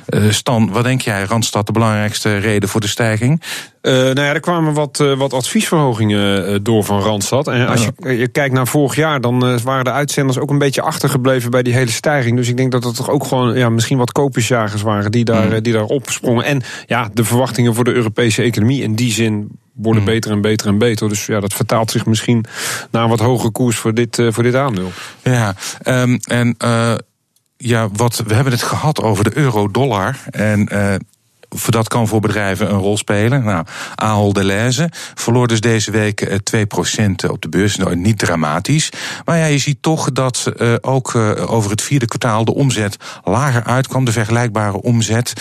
eh, 0.06 0.30
Stan, 0.30 0.70
wat 0.70 0.84
denk 0.84 1.00
jij, 1.00 1.24
Randstad, 1.24 1.66
de 1.66 1.72
belangrijkste 1.72 2.36
reden 2.36 2.68
voor 2.68 2.80
de 2.80 2.86
stijging? 2.86 3.42
Eh, 3.86 3.92
nou 3.92 4.20
ja, 4.20 4.34
er 4.34 4.40
kwamen 4.40 4.74
wat, 4.74 5.00
eh, 5.00 5.12
wat 5.12 5.32
adviesverhogingen 5.32 6.62
door 6.62 6.84
van 6.84 7.00
Randstad. 7.00 7.48
En 7.48 7.66
als 7.66 7.84
je, 7.84 8.16
je 8.16 8.28
kijkt 8.28 8.54
naar 8.54 8.66
vorig 8.66 8.96
jaar, 8.96 9.20
dan 9.20 9.60
waren 9.62 9.84
de 9.84 9.90
uitzenders 9.90 10.38
ook 10.38 10.50
een 10.50 10.58
beetje 10.58 10.82
achtergebleven 10.82 11.50
bij 11.50 11.62
die 11.62 11.74
hele 11.74 11.90
stijging. 11.90 12.36
Dus 12.36 12.48
ik 12.48 12.56
denk 12.56 12.72
dat 12.72 12.84
het 12.84 12.96
toch 12.96 13.10
ook 13.10 13.24
gewoon 13.24 13.56
ja, 13.56 13.68
misschien 13.68 13.98
wat 13.98 14.12
kopersjagers 14.12 14.82
waren 14.82 15.10
die 15.10 15.24
daar, 15.24 15.52
eh, 15.52 15.62
die 15.62 15.72
daar 15.72 15.84
opsprongen. 15.84 16.44
En 16.44 16.62
ja, 16.86 17.10
de 17.12 17.24
verwachtingen 17.24 17.74
voor 17.74 17.84
de 17.84 17.92
Europese 17.92 18.42
economie 18.42 18.82
in 18.82 18.94
die 18.94 19.12
zin 19.12 19.48
worden 19.72 20.04
beter 20.04 20.30
en 20.30 20.40
beter 20.40 20.66
en 20.66 20.78
beter. 20.78 21.08
Dus 21.08 21.26
ja, 21.26 21.40
dat 21.40 21.54
vertaalt 21.54 21.90
zich 21.90 22.06
misschien 22.06 22.44
naar 22.90 23.02
een 23.02 23.08
wat 23.08 23.20
hogere 23.20 23.50
koers 23.50 23.76
voor 23.76 23.94
dit, 23.94 24.22
voor 24.28 24.42
dit 24.42 24.54
aandeel. 24.54 24.92
Ja, 25.22 25.54
ehm, 25.82 26.18
en 26.24 26.56
ja, 27.56 27.88
wat, 27.92 28.22
we 28.26 28.34
hebben 28.34 28.52
het 28.52 28.62
gehad 28.62 29.02
over 29.02 29.24
de 29.24 29.36
euro-dollar. 29.36 30.18
En 30.30 30.68
eh, 30.68 30.94
voor 31.48 31.72
dat 31.72 31.88
kan 31.88 32.08
voor 32.08 32.20
bedrijven 32.20 32.70
een 32.70 32.78
rol 32.78 32.96
spelen. 32.96 33.44
Nou, 33.44 33.64
Ahold 33.94 34.34
Delhaize 34.34 34.88
verloor 35.14 35.46
dus 35.46 35.60
deze 35.60 35.90
week 35.90 36.20
eh, 36.20 36.38
2% 37.04 37.30
op 37.30 37.42
de 37.42 37.48
beurs. 37.48 37.76
Nou, 37.76 37.96
niet 37.96 38.18
dramatisch. 38.18 38.90
Maar 39.24 39.38
ja, 39.38 39.44
je 39.44 39.58
ziet 39.58 39.82
toch 39.82 40.12
dat 40.12 40.52
eh, 40.56 40.74
ook 40.80 41.14
eh, 41.14 41.52
over 41.52 41.70
het 41.70 41.82
vierde 41.82 42.06
kwartaal 42.06 42.44
de 42.44 42.54
omzet 42.54 42.96
lager 43.24 43.64
uitkwam. 43.64 44.04
De 44.04 44.12
vergelijkbare 44.12 44.82
omzet 44.82 45.32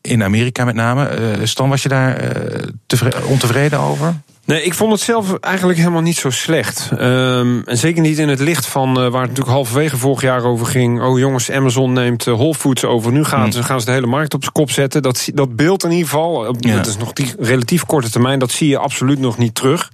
in 0.00 0.22
Amerika 0.24 0.64
met 0.64 0.74
name. 0.74 1.06
Eh, 1.06 1.46
Stan, 1.46 1.68
was 1.68 1.82
je 1.82 1.88
daar 1.88 2.16
eh, 2.16 2.62
tevre- 2.86 3.24
ontevreden 3.24 3.78
over? 3.80 4.14
Nee, 4.46 4.62
ik 4.62 4.74
vond 4.74 4.92
het 4.92 5.00
zelf 5.00 5.34
eigenlijk 5.40 5.78
helemaal 5.78 6.00
niet 6.00 6.16
zo 6.16 6.30
slecht. 6.30 6.90
Ehm, 6.98 7.60
en 7.64 7.78
zeker 7.78 8.02
niet 8.02 8.18
in 8.18 8.28
het 8.28 8.40
licht 8.40 8.66
van 8.66 8.88
eh, 8.88 8.94
waar 8.94 9.04
het 9.04 9.12
natuurlijk 9.12 9.48
halverwege 9.48 9.96
vorig 9.96 10.22
jaar 10.22 10.44
over 10.44 10.66
ging. 10.66 11.02
Oh 11.02 11.18
jongens, 11.18 11.50
Amazon 11.50 11.92
neemt 11.92 12.26
eh, 12.26 12.34
Whole 12.34 12.54
Foods 12.54 12.84
over. 12.84 13.12
Nu 13.12 13.24
gaan, 13.24 13.52
ze, 13.52 13.62
gaan 13.62 13.80
ze 13.80 13.86
de 13.86 13.92
hele 13.92 14.06
markt 14.06 14.34
op 14.34 14.40
zijn 14.40 14.52
kop 14.52 14.70
zetten. 14.70 15.02
Dat, 15.02 15.28
dat 15.34 15.56
beeld 15.56 15.84
in 15.84 15.90
ieder 15.90 16.04
geval, 16.08 16.56
Ja. 16.58 16.76
dat 16.76 16.86
is 16.86 16.96
nog 16.96 17.12
die 17.12 17.34
relatief 17.38 17.84
korte 17.84 18.10
termijn, 18.10 18.38
dat 18.38 18.50
zie 18.50 18.68
je 18.68 18.78
absoluut 18.78 19.18
nog 19.18 19.38
niet 19.38 19.54
terug. 19.54 19.90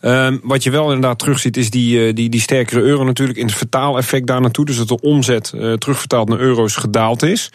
Ehm, 0.00 0.38
wat 0.42 0.62
je 0.62 0.70
wel 0.70 0.84
inderdaad 0.86 1.18
terugziet, 1.18 1.56
is 1.56 1.70
die, 1.70 2.06
eh, 2.06 2.14
die, 2.14 2.28
die 2.28 2.40
sterkere 2.40 2.80
euro 2.80 3.04
natuurlijk 3.04 3.38
in 3.38 3.46
het 3.46 3.54
vertaaleffect 3.54 4.26
daar 4.26 4.40
naartoe. 4.40 4.64
Dus 4.64 4.76
dat 4.76 4.88
de 4.88 5.00
omzet 5.00 5.52
eh, 5.52 5.72
terugvertaald 5.72 6.28
naar 6.28 6.38
euro's 6.38 6.76
gedaald 6.76 7.22
is. 7.22 7.50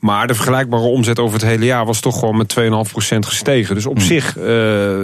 Maar 0.00 0.26
de 0.26 0.34
vergelijkbare 0.34 0.82
omzet 0.82 1.18
over 1.18 1.40
het 1.40 1.48
hele 1.48 1.64
jaar 1.64 1.86
was 1.86 2.00
toch 2.00 2.18
gewoon 2.18 2.36
met 2.36 2.48
2,5% 2.48 3.26
gestegen. 3.26 3.74
Dus 3.74 3.86
op 3.86 4.00
zich 4.00 4.36
eh, 4.38 4.44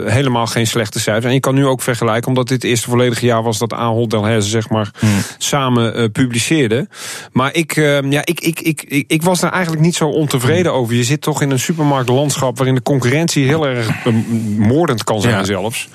helemaal 0.05 0.47
geen 0.47 0.67
slechte 0.79 1.01
cijfers. 1.01 1.25
En 1.27 1.33
je 1.33 1.41
kan 1.41 1.55
nu 1.55 1.67
ook 1.67 1.83
vergelijken, 1.83 2.29
omdat 2.29 2.49
dit 2.49 2.63
het 2.63 2.71
eerste 2.71 2.89
volledige 2.89 3.27
jaar 3.27 3.43
was 3.43 3.59
dat 3.59 3.73
Ahold 3.73 4.11
Delhaize 4.11 4.49
zeg 4.49 4.69
maar 4.69 4.91
samen 5.39 5.95
eh, 5.95 6.05
publiceerde. 6.13 6.89
Maar 7.33 7.55
ik, 7.55 7.77
eh, 7.77 8.11
ja, 8.11 8.21
ik, 8.25 8.41
ik, 8.41 8.61
ik, 8.61 8.83
ik, 8.89 9.05
ik 9.07 9.23
was 9.23 9.41
daar 9.41 9.53
eigenlijk 9.53 9.83
niet 9.83 9.95
zo 9.95 10.09
ontevreden 10.09 10.73
over. 10.73 10.95
Je 10.95 11.05
zit 11.05 11.21
toch 11.21 11.43
in 11.43 11.51
een 11.51 11.59
supermarktlandschap 11.59 12.57
waarin 12.57 12.75
de 12.75 12.83
concurrentie 12.83 13.47
heel 13.47 13.67
erg 13.67 13.89
eh, 13.89 14.13
moordend 14.57 15.05
kan 15.05 15.21
zijn 15.21 15.35
Ja. 15.35 15.45
zelfs. 15.45 15.89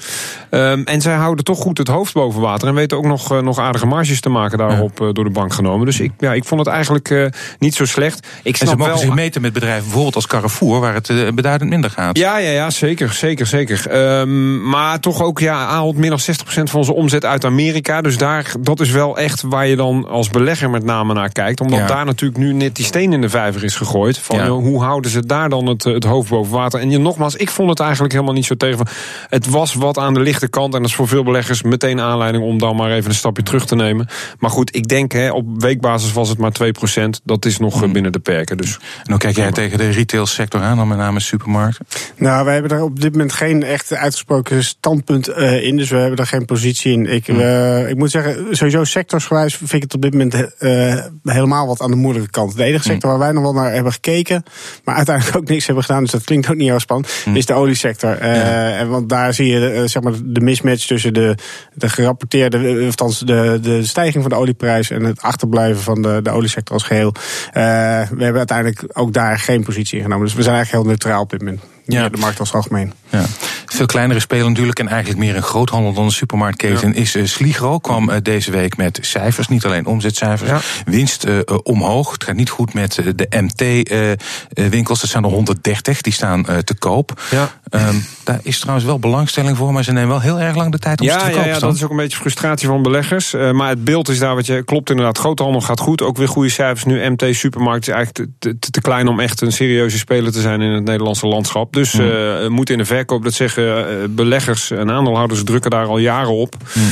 Ehm, 0.53 0.81
en 0.85 1.01
zij 1.01 1.13
houden 1.15 1.45
toch 1.45 1.59
goed 1.59 1.77
het 1.77 1.87
hoofd 1.87 2.13
boven 2.13 2.41
water. 2.41 2.67
En 2.67 2.73
weten 2.73 2.97
ook 2.97 3.05
nog, 3.05 3.31
eh, 3.31 3.39
nog 3.39 3.59
aardige 3.59 3.85
marges 3.85 4.19
te 4.21 4.29
maken 4.29 4.57
daarop 4.57 5.01
eh, 5.01 5.07
door 5.11 5.23
de 5.23 5.29
bank 5.29 5.53
genomen. 5.53 5.85
Dus 5.85 5.99
ik, 5.99 6.11
ja, 6.17 6.33
ik 6.33 6.43
vond 6.43 6.59
het 6.59 6.69
eigenlijk 6.69 7.09
eh, 7.09 7.25
niet 7.59 7.75
zo 7.75 7.85
slecht. 7.85 8.27
Ik 8.43 8.51
En 8.51 8.57
ze 8.57 8.65
snap 8.65 8.77
mogen 8.77 8.93
wel, 8.93 9.01
zich 9.01 9.13
meten 9.13 9.41
met 9.41 9.53
bedrijven 9.53 9.83
bijvoorbeeld 9.83 10.15
als 10.15 10.27
Carrefour, 10.27 10.79
waar 10.79 10.93
het 10.93 11.35
beduidend 11.35 11.69
minder 11.69 11.89
gaat. 11.89 12.17
ja, 12.17 12.37
ja, 12.37 12.49
ja, 12.49 12.69
zeker, 12.69 13.13
zeker, 13.13 13.45
zeker. 13.45 13.87
Ehm, 13.89 14.69
maar 14.69 14.99
toch 14.99 15.21
ook, 15.21 15.39
ja, 15.39 15.65
haalt 15.67 15.97
meer 15.97 16.09
dan 16.09 16.19
60% 16.19 16.69
van 16.69 16.79
onze 16.79 16.93
omzet 16.93 17.25
uit 17.25 17.45
Amerika. 17.45 18.01
Dus 18.01 18.17
daar, 18.17 18.53
dat 18.59 18.79
is 18.79 18.91
wel 18.91 19.17
echt 19.17 19.41
waar 19.41 19.67
je 19.67 19.75
dan 19.75 20.07
als 20.09 20.29
belegger 20.29 20.69
met 20.69 20.83
name 20.83 21.13
naar 21.13 21.31
kijkt. 21.31 21.61
Omdat 21.61 21.79
Ja. 21.79 21.87
daar 21.87 22.05
natuurlijk 22.05 22.39
nu 22.39 22.53
net 22.53 22.75
die 22.75 22.85
steen 22.85 23.13
in 23.13 23.21
de 23.21 23.29
vijver 23.29 23.63
is 23.63 23.75
gegooid. 23.75 24.17
Van, 24.17 24.35
Ja. 24.37 24.47
hoe 24.49 24.83
houden 24.83 25.11
ze 25.11 25.25
daar 25.25 25.49
dan 25.49 25.65
het, 25.67 25.83
het 25.83 26.03
hoofd 26.03 26.29
boven 26.29 26.53
water? 26.53 26.79
En 26.79 26.89
je, 26.89 26.97
nogmaals, 26.97 27.35
ik 27.35 27.49
vond 27.49 27.69
het 27.69 27.79
eigenlijk 27.79 28.13
helemaal 28.13 28.33
niet 28.33 28.45
zo 28.45 28.55
tegen. 28.55 28.87
Het 29.29 29.49
was 29.49 29.73
wat 29.73 29.97
aan 29.97 30.13
de 30.13 30.19
lichte 30.19 30.41
kant. 30.47 30.73
En 30.73 30.81
dat 30.81 30.89
is 30.89 30.95
voor 30.95 31.07
veel 31.07 31.23
beleggers 31.23 31.61
meteen 31.61 31.99
aanleiding 31.99 32.43
om 32.43 32.57
dan 32.57 32.75
maar 32.75 32.91
even 32.91 33.09
een 33.09 33.15
stapje 33.15 33.43
terug 33.43 33.65
te 33.65 33.75
nemen. 33.75 34.07
Maar 34.39 34.49
goed, 34.49 34.75
ik 34.75 34.87
denk, 34.87 35.11
hè, 35.11 35.31
op 35.31 35.45
weekbasis 35.61 36.13
was 36.13 36.29
het 36.29 36.37
maar 36.37 36.51
2%. 36.51 37.21
Dat 37.23 37.45
is 37.45 37.57
nog 37.57 37.83
eh, 37.83 37.91
binnen 37.91 38.11
de 38.11 38.19
perken. 38.19 38.57
Dus 38.57 38.79
En 39.03 39.11
hoe 39.11 39.17
kijk 39.17 39.35
jij 39.35 39.51
tegen 39.51 39.77
de 39.77 39.89
retailsector 39.89 40.61
aan, 40.61 40.77
dan 40.77 40.87
met 40.87 40.97
name 40.97 41.19
supermarkten? 41.19 41.85
Nou, 42.15 42.45
wij 42.45 42.53
hebben 42.53 42.71
daar 42.71 42.81
op 42.81 43.01
dit 43.01 43.11
moment 43.11 43.33
geen 43.33 43.63
echt 43.63 43.93
uitgesproken 43.93 44.63
standpunt 44.63 45.27
eh, 45.27 45.63
in. 45.63 45.77
Dus 45.77 45.89
we 45.89 45.97
hebben 45.97 46.17
daar 46.17 46.27
geen 46.27 46.45
positie 46.45 46.91
in. 46.91 47.05
Ik, 47.05 47.27
eh, 47.27 47.89
ik 47.89 47.95
moet 47.97 48.11
zeggen, 48.11 48.55
sowieso 48.55 48.83
sectorsgewijs 48.83 49.55
vind 49.55 49.73
ik 49.73 49.81
het 49.81 49.93
op 49.93 50.01
dit 50.01 50.11
moment 50.11 50.57
eh, 50.57 51.05
helemaal 51.23 51.67
wat 51.67 51.81
aan 51.81 51.91
de 51.91 51.97
moeilijke 51.97 52.29
kant. 52.29 52.55
De 52.55 52.63
enige 52.63 52.83
sector 52.83 53.09
waar 53.09 53.19
wij 53.19 53.31
nog 53.31 53.43
wel 53.43 53.53
naar 53.53 53.73
hebben 53.73 53.91
gekeken, 53.91 54.43
maar 54.83 54.95
uiteindelijk 54.95 55.37
ook 55.37 55.47
niks 55.47 55.65
hebben 55.65 55.83
gedaan, 55.83 56.01
dus 56.01 56.11
dat 56.11 56.23
klinkt 56.23 56.49
ook 56.49 56.55
niet 56.55 56.67
heel 56.67 56.79
spannend, 56.79 57.13
is 57.33 57.45
de 57.45 57.53
oliesector. 57.53 58.17
Eh, 58.17 58.79
en 58.79 58.89
want 58.89 59.09
daar 59.09 59.33
zie 59.33 59.47
je 59.47 59.83
zeg 59.85 60.03
maar 60.03 60.13
de 60.33 60.41
mismatch 60.41 60.85
tussen 60.85 61.13
de, 61.13 61.35
de 61.73 61.89
gerapporteerde, 61.89 62.57
eh, 62.57 62.85
althans 62.85 63.19
de, 63.19 63.59
de 63.61 63.85
stijging 63.85 64.23
van 64.23 64.31
de 64.31 64.37
olieprijs 64.37 64.89
en 64.89 65.03
het 65.03 65.21
achterblijven 65.21 65.81
van 65.81 66.01
de, 66.01 66.19
de 66.23 66.29
oliesector 66.29 66.75
als 66.75 66.83
geheel. 66.83 67.13
Eh, 67.51 67.63
we 68.09 68.23
hebben 68.23 68.37
uiteindelijk 68.37 68.83
ook 68.93 69.13
daar 69.13 69.39
geen 69.39 69.63
positie 69.63 69.97
in 69.97 70.03
genomen. 70.03 70.25
Dus 70.25 70.35
we 70.35 70.43
zijn 70.43 70.55
eigenlijk 70.55 70.83
heel 70.83 70.93
neutraal 70.93 71.21
op 71.21 71.29
dit 71.29 71.39
moment. 71.39 71.72
Ja. 71.85 72.09
De 72.09 72.17
markt 72.17 72.39
als 72.39 72.53
algemeen. 72.53 72.93
Ja. 73.09 73.25
Veel 73.65 73.85
kleinere 73.85 74.19
speler 74.19 74.47
natuurlijk 74.47 74.79
en 74.79 74.87
eigenlijk 74.87 75.19
meer 75.19 75.35
een 75.35 75.43
groothandel 75.43 75.93
dan 75.93 76.03
een 76.03 76.11
supermarktketen 76.11 76.93
is 76.93 77.15
uh, 77.15 77.25
Sligro. 77.25 77.79
Kwam 77.79 78.09
uh, 78.09 78.15
deze 78.21 78.51
week 78.51 78.77
met 78.77 78.99
cijfers, 79.01 79.47
niet 79.47 79.65
alleen 79.65 79.85
omzetcijfers. 79.85 80.49
Ja. 80.49 80.59
Winst 80.85 81.25
uh, 81.25 81.39
omhoog. 81.63 82.11
Het 82.11 82.23
gaat 82.23 82.35
niet 82.35 82.49
goed 82.49 82.73
met 82.73 82.99
de 83.15 83.27
MT-winkels. 83.29 85.01
Dat 85.01 85.09
zijn 85.09 85.23
er 85.23 85.29
130, 85.29 86.01
die 86.01 86.13
staan 86.13 86.45
te 86.63 86.75
koop. 86.79 87.21
Ja. 87.31 87.51
Um, 87.69 88.05
daar 88.23 88.39
is 88.43 88.59
trouwens 88.59 88.85
wel 88.85 88.99
belangstelling 88.99 89.57
voor, 89.57 89.73
maar 89.73 89.83
ze 89.83 89.91
nemen 89.91 90.09
wel 90.09 90.21
heel 90.21 90.39
erg 90.39 90.55
lang 90.55 90.71
de 90.71 90.79
tijd 90.79 91.01
om 91.01 91.07
ja, 91.07 91.13
ze 91.13 91.19
te 91.19 91.23
verkopen. 91.25 91.49
Ja, 91.49 91.55
ja, 91.55 91.61
dat 91.61 91.75
is 91.75 91.83
ook 91.83 91.89
een 91.89 91.97
beetje 91.97 92.17
frustratie 92.17 92.67
van 92.67 92.83
beleggers. 92.83 93.31
maar 93.51 93.69
het 93.69 93.83
beeld 93.83 94.09
is 94.09 94.19
daar 94.19 94.35
wat 94.35 94.45
je 94.45 94.63
klopt 94.63 94.89
inderdaad. 94.89 95.17
Groothandel 95.17 95.61
gaat 95.61 95.79
goed, 95.79 96.01
ook 96.01 96.17
weer 96.17 96.27
goede 96.27 96.49
cijfers. 96.49 96.83
Nu 96.83 97.09
MT 97.09 97.25
Supermarkt 97.31 97.87
is 97.87 97.93
eigenlijk 97.93 98.29
te, 98.39 98.57
te, 98.59 98.71
te 98.71 98.81
klein 98.81 99.07
om 99.07 99.19
echt 99.19 99.41
een 99.41 99.51
serieuze 99.51 99.97
speler 99.97 100.31
te 100.31 100.41
zijn 100.41 100.61
in 100.61 100.71
het 100.71 100.83
Nederlandse 100.83 101.27
landschap. 101.27 101.72
Dus 101.73 101.93
mm. 101.93 102.51
moet 102.51 102.69
in 102.69 102.77
de 102.77 102.85
verkoop, 102.85 103.23
dat 103.23 103.33
zeggen 103.33 104.15
beleggers 104.15 104.71
en 104.71 104.91
aandeelhouders 104.91 105.43
drukken 105.43 105.71
daar 105.71 105.85
al 105.85 105.97
jaren 105.97 106.33
op. 106.33 106.55
Mm. 106.73 106.83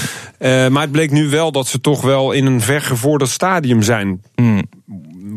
Uh, 0.41 0.67
maar 0.67 0.81
het 0.81 0.91
bleek 0.91 1.11
nu 1.11 1.29
wel 1.29 1.51
dat 1.51 1.67
ze 1.67 1.81
toch 1.81 2.01
wel 2.01 2.31
in 2.31 2.45
een 2.45 2.61
vergevorderd 2.61 3.29
stadium 3.29 3.81
zijn. 3.81 4.21
Mm. 4.35 4.61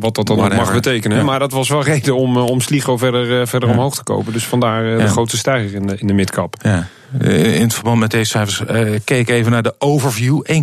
Wat 0.01 0.15
dat 0.15 0.27
dan 0.27 0.41
ook 0.41 0.55
mag 0.55 0.73
betekenen. 0.73 1.17
Ja. 1.17 1.25
Maar 1.25 1.39
dat 1.39 1.53
was 1.53 1.69
wel 1.69 1.83
reden 1.93 2.17
om, 2.17 2.37
om 2.37 2.61
Sligo 2.61 2.97
verder, 2.97 3.41
uh, 3.41 3.47
verder 3.47 3.69
ja. 3.69 3.75
omhoog 3.75 3.95
te 3.95 4.03
kopen. 4.03 4.33
Dus 4.33 4.45
vandaar 4.45 4.85
uh, 4.85 4.99
de 4.99 5.09
grote 5.09 5.37
stijging 5.37 5.73
in 5.73 5.87
de, 5.87 5.97
in 5.99 6.07
de 6.07 6.13
midcap. 6.13 6.57
Ja. 6.63 6.87
In 7.21 7.63
het 7.63 7.75
verband 7.75 7.99
met 7.99 8.11
deze 8.11 8.31
cijfers 8.31 8.61
uh, 8.71 8.99
keek 9.05 9.29
even 9.29 9.53
naar 9.53 9.63
de 9.63 9.75
overview. 9.79 10.43
1,8 10.53 10.55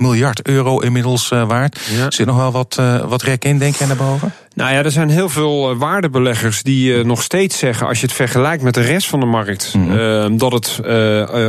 miljard 0.00 0.42
euro 0.42 0.78
inmiddels 0.78 1.30
uh, 1.30 1.46
waard. 1.46 1.80
Ja. 1.96 2.10
Zit 2.10 2.26
nog 2.26 2.36
wel 2.36 2.50
wat, 2.50 2.76
uh, 2.80 3.04
wat 3.04 3.22
rek 3.22 3.44
in, 3.44 3.58
denk 3.58 3.74
jij, 3.74 3.86
naar 3.86 3.96
boven? 3.96 4.32
Nou 4.58 4.72
ja, 4.72 4.84
er 4.84 4.90
zijn 4.90 5.08
heel 5.08 5.28
veel 5.28 5.76
waardebeleggers 5.76 6.62
die 6.62 7.04
nog 7.04 7.22
steeds 7.22 7.58
zeggen... 7.58 7.86
als 7.86 8.00
je 8.00 8.06
het 8.06 8.14
vergelijkt 8.14 8.62
met 8.62 8.74
de 8.74 8.80
rest 8.80 9.08
van 9.08 9.20
de 9.20 9.26
markt... 9.26 9.74
Mm 9.76 9.90
-hmm. 9.90 10.38
dat 10.38 10.52
het 10.52 10.80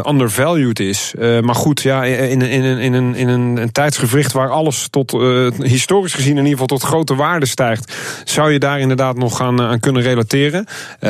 undervalued 0.08 0.80
is. 0.80 1.14
maar 1.42 1.56
goed, 1.56 1.82
ja, 1.82 2.04
in, 2.06 2.42
in, 2.42 2.64
in, 2.64 2.78
in, 2.78 2.94
een, 2.94 3.16
in 3.16 3.28
een, 3.28 3.58
een 3.58 3.72
tijdsgevricht... 3.72 4.32
waar 4.32 4.50
alles 4.50 4.88
tot, 4.90 5.12
historisch 5.58 6.14
gezien 6.14 6.38
in 6.38 6.44
ieder 6.46 6.52
geval 6.52 6.78
tot 6.78 6.84
grote 6.84 7.16
waarde 7.16 7.46
stijgt... 7.46 7.96
zou 8.24 8.52
je 8.52 8.60
daar 8.60 8.80
inderdaad 8.80 9.18
nog 9.18 9.42
aan, 9.42 9.62
aan 9.62 9.80
kunnen 9.80 10.02
relateren. 10.02 10.66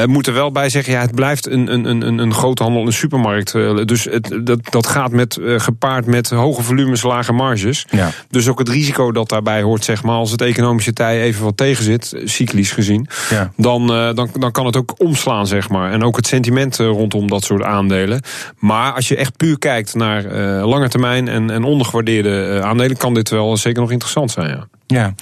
moet 0.06 0.28
er 0.28 0.34
wel 0.34 0.52
bij 0.52 0.70
zeggen, 0.70 0.94
ja, 0.94 1.02
het 1.02 1.16
blijft 1.16 1.48
een, 1.48 1.74
een, 1.74 1.86
een, 2.08 2.18
een 2.18 2.34
groothandel, 2.34 2.86
een 2.86 2.94
super 2.94 3.10
supermarkt. 3.10 3.88
Dus 3.88 4.04
het, 4.04 4.40
dat, 4.44 4.60
dat 4.70 4.88
gaat 4.88 5.12
met, 5.12 5.38
uh, 5.42 5.60
gepaard 5.60 6.06
met 6.06 6.30
hoge 6.30 6.62
volumes, 6.62 7.04
lage 7.04 7.34
marges. 7.34 7.86
Ja. 7.90 8.10
Dus 8.30 8.48
ook 8.48 8.60
het 8.60 8.70
risico 8.70 9.12
dat 9.12 9.30
daarbij 9.30 9.62
hoort, 9.62 9.84
zeg 9.84 10.04
maar, 10.04 10.16
als 10.16 10.32
het 10.32 10.42
economische 10.42 10.94
tij 10.94 11.22
even 11.22 11.44
wat 11.44 11.58
tegenzit, 11.98 12.30
cyclisch 12.30 12.72
gezien, 12.72 13.08
ja. 13.30 13.52
dan, 13.56 13.82
uh, 13.82 14.14
dan, 14.14 14.30
dan 14.34 14.52
kan 14.52 14.66
het 14.66 14.78
ook 14.78 14.94
omslaan, 14.98 15.48
zeg 15.48 15.70
maar. 15.70 15.92
En 15.92 16.04
ook 16.04 16.16
het 16.16 16.28
sentiment 16.28 16.76
rondom 16.76 17.28
dat 17.28 17.44
soort 17.44 17.64
aandelen. 17.64 18.22
Maar 18.58 18.94
als 18.94 19.08
je 19.08 19.16
echt 19.16 19.38
puur 19.38 19.58
kijkt 19.58 19.94
naar 19.94 20.26
uh, 20.26 20.68
lange 20.68 20.90
termijn 20.90 21.28
en, 21.28 21.50
en 21.50 21.64
ondergewaardeerde 21.64 22.62
aandelen, 22.64 22.98
kan 22.98 23.14
dit 23.14 23.30
wel 23.30 23.58
zeker 23.58 23.82
nog 23.82 23.92
interessant 23.92 24.32
zijn. 24.32 24.50
Ja. 24.50 24.68
Ja, 24.88 25.14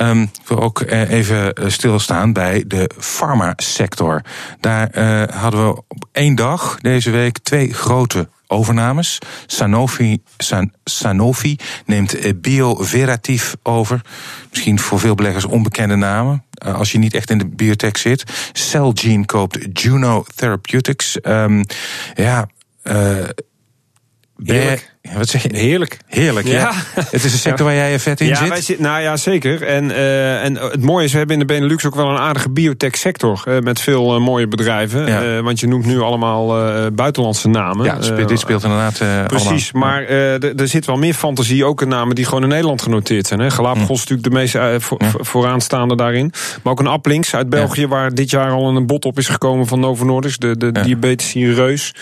um, 0.00 0.22
ik 0.22 0.48
wil 0.48 0.60
ook 0.60 0.80
even 0.90 1.52
stilstaan 1.66 2.32
bij 2.32 2.64
de 2.66 2.90
farmasector. 2.98 4.22
Daar 4.60 4.88
uh, 4.94 5.22
hadden 5.36 5.66
we 5.66 5.82
op 5.88 6.08
één 6.12 6.34
dag 6.34 6.78
deze 6.80 7.10
week 7.10 7.38
twee 7.38 7.74
grote 7.74 8.28
overnames. 8.54 9.18
Sanofi, 9.46 10.22
San, 10.36 10.72
Sanofi 10.84 11.56
neemt 11.86 12.40
Bioveratief 12.40 13.56
over. 13.62 14.00
Misschien 14.50 14.78
voor 14.78 15.00
veel 15.00 15.14
beleggers 15.14 15.44
onbekende 15.44 15.96
namen. 15.96 16.44
Uh, 16.66 16.74
als 16.74 16.92
je 16.92 16.98
niet 16.98 17.14
echt 17.14 17.30
in 17.30 17.38
de 17.38 17.46
biotech 17.46 17.98
zit. 17.98 18.24
Celgene 18.52 19.24
koopt 19.24 19.80
Juno 19.82 20.24
Therapeutics. 20.34 21.18
Um, 21.22 21.64
ja, 22.14 22.48
uh. 22.84 23.28
Wat 25.12 25.28
zeg 25.28 25.42
je? 25.42 25.56
Heerlijk. 25.56 25.98
Heerlijk, 26.06 26.46
ja. 26.46 26.52
ja. 26.52 26.72
Het 27.00 27.24
is 27.24 27.32
een 27.32 27.38
sector 27.38 27.66
waar 27.66 27.74
jij 27.74 27.98
vet 27.98 28.20
in 28.20 28.26
ja, 28.26 28.36
zit. 28.36 28.48
Wij 28.48 28.60
zit. 28.60 28.78
Nou 28.78 29.00
ja, 29.00 29.16
zeker. 29.16 29.62
En, 29.62 29.84
uh, 29.84 30.44
en 30.44 30.54
het 30.54 30.82
mooie 30.82 31.04
is, 31.04 31.12
we 31.12 31.18
hebben 31.18 31.40
in 31.40 31.46
de 31.46 31.54
Benelux 31.54 31.86
ook 31.86 31.94
wel 31.94 32.08
een 32.08 32.18
aardige 32.18 32.50
biotech 32.50 32.96
sector. 32.96 33.44
Uh, 33.48 33.58
met 33.58 33.80
veel 33.80 34.14
uh, 34.14 34.20
mooie 34.20 34.48
bedrijven. 34.48 35.42
Want 35.44 35.60
je 35.60 35.66
noemt 35.66 35.86
nu 35.86 36.00
allemaal 36.00 36.46
buitenlandse 36.92 37.48
namen. 37.48 37.84
Ja, 37.84 38.02
speelt, 38.02 38.28
dit 38.28 38.38
speelt 38.38 38.62
inderdaad 38.62 39.26
Precies, 39.26 39.72
allemaal. 39.72 39.90
maar 39.90 40.02
er 40.56 40.68
zit 40.68 40.86
wel 40.86 40.96
meer 40.96 41.14
fantasie. 41.14 41.64
Ook 41.64 41.82
in 41.82 41.88
namen 41.88 42.14
die 42.14 42.24
gewoon 42.24 42.42
in 42.42 42.48
Nederland 42.48 42.82
genoteerd 42.82 43.26
zijn. 43.26 43.40
Hè. 43.40 43.50
Galapagos 43.50 44.02
is 44.02 44.08
natuurlijk 44.08 44.28
de 44.28 44.60
meest 44.60 44.84
voor, 44.84 44.98
vooraanstaande 45.20 45.96
daarin. 45.96 46.32
Maar 46.62 46.72
ook 46.72 46.80
een 46.80 46.86
Applinks 46.86 47.34
uit 47.34 47.48
België, 47.48 47.86
waar 47.86 48.14
dit 48.14 48.30
jaar 48.30 48.50
al 48.50 48.76
een 48.76 48.86
bot 48.86 49.04
op 49.04 49.18
is 49.18 49.28
gekomen 49.28 49.66
van 49.66 49.80
Novo 49.80 50.04
Nordisk. 50.04 50.40
De, 50.40 50.56
de 50.56 50.72
diabetische 50.72 51.54
reus. 51.54 51.94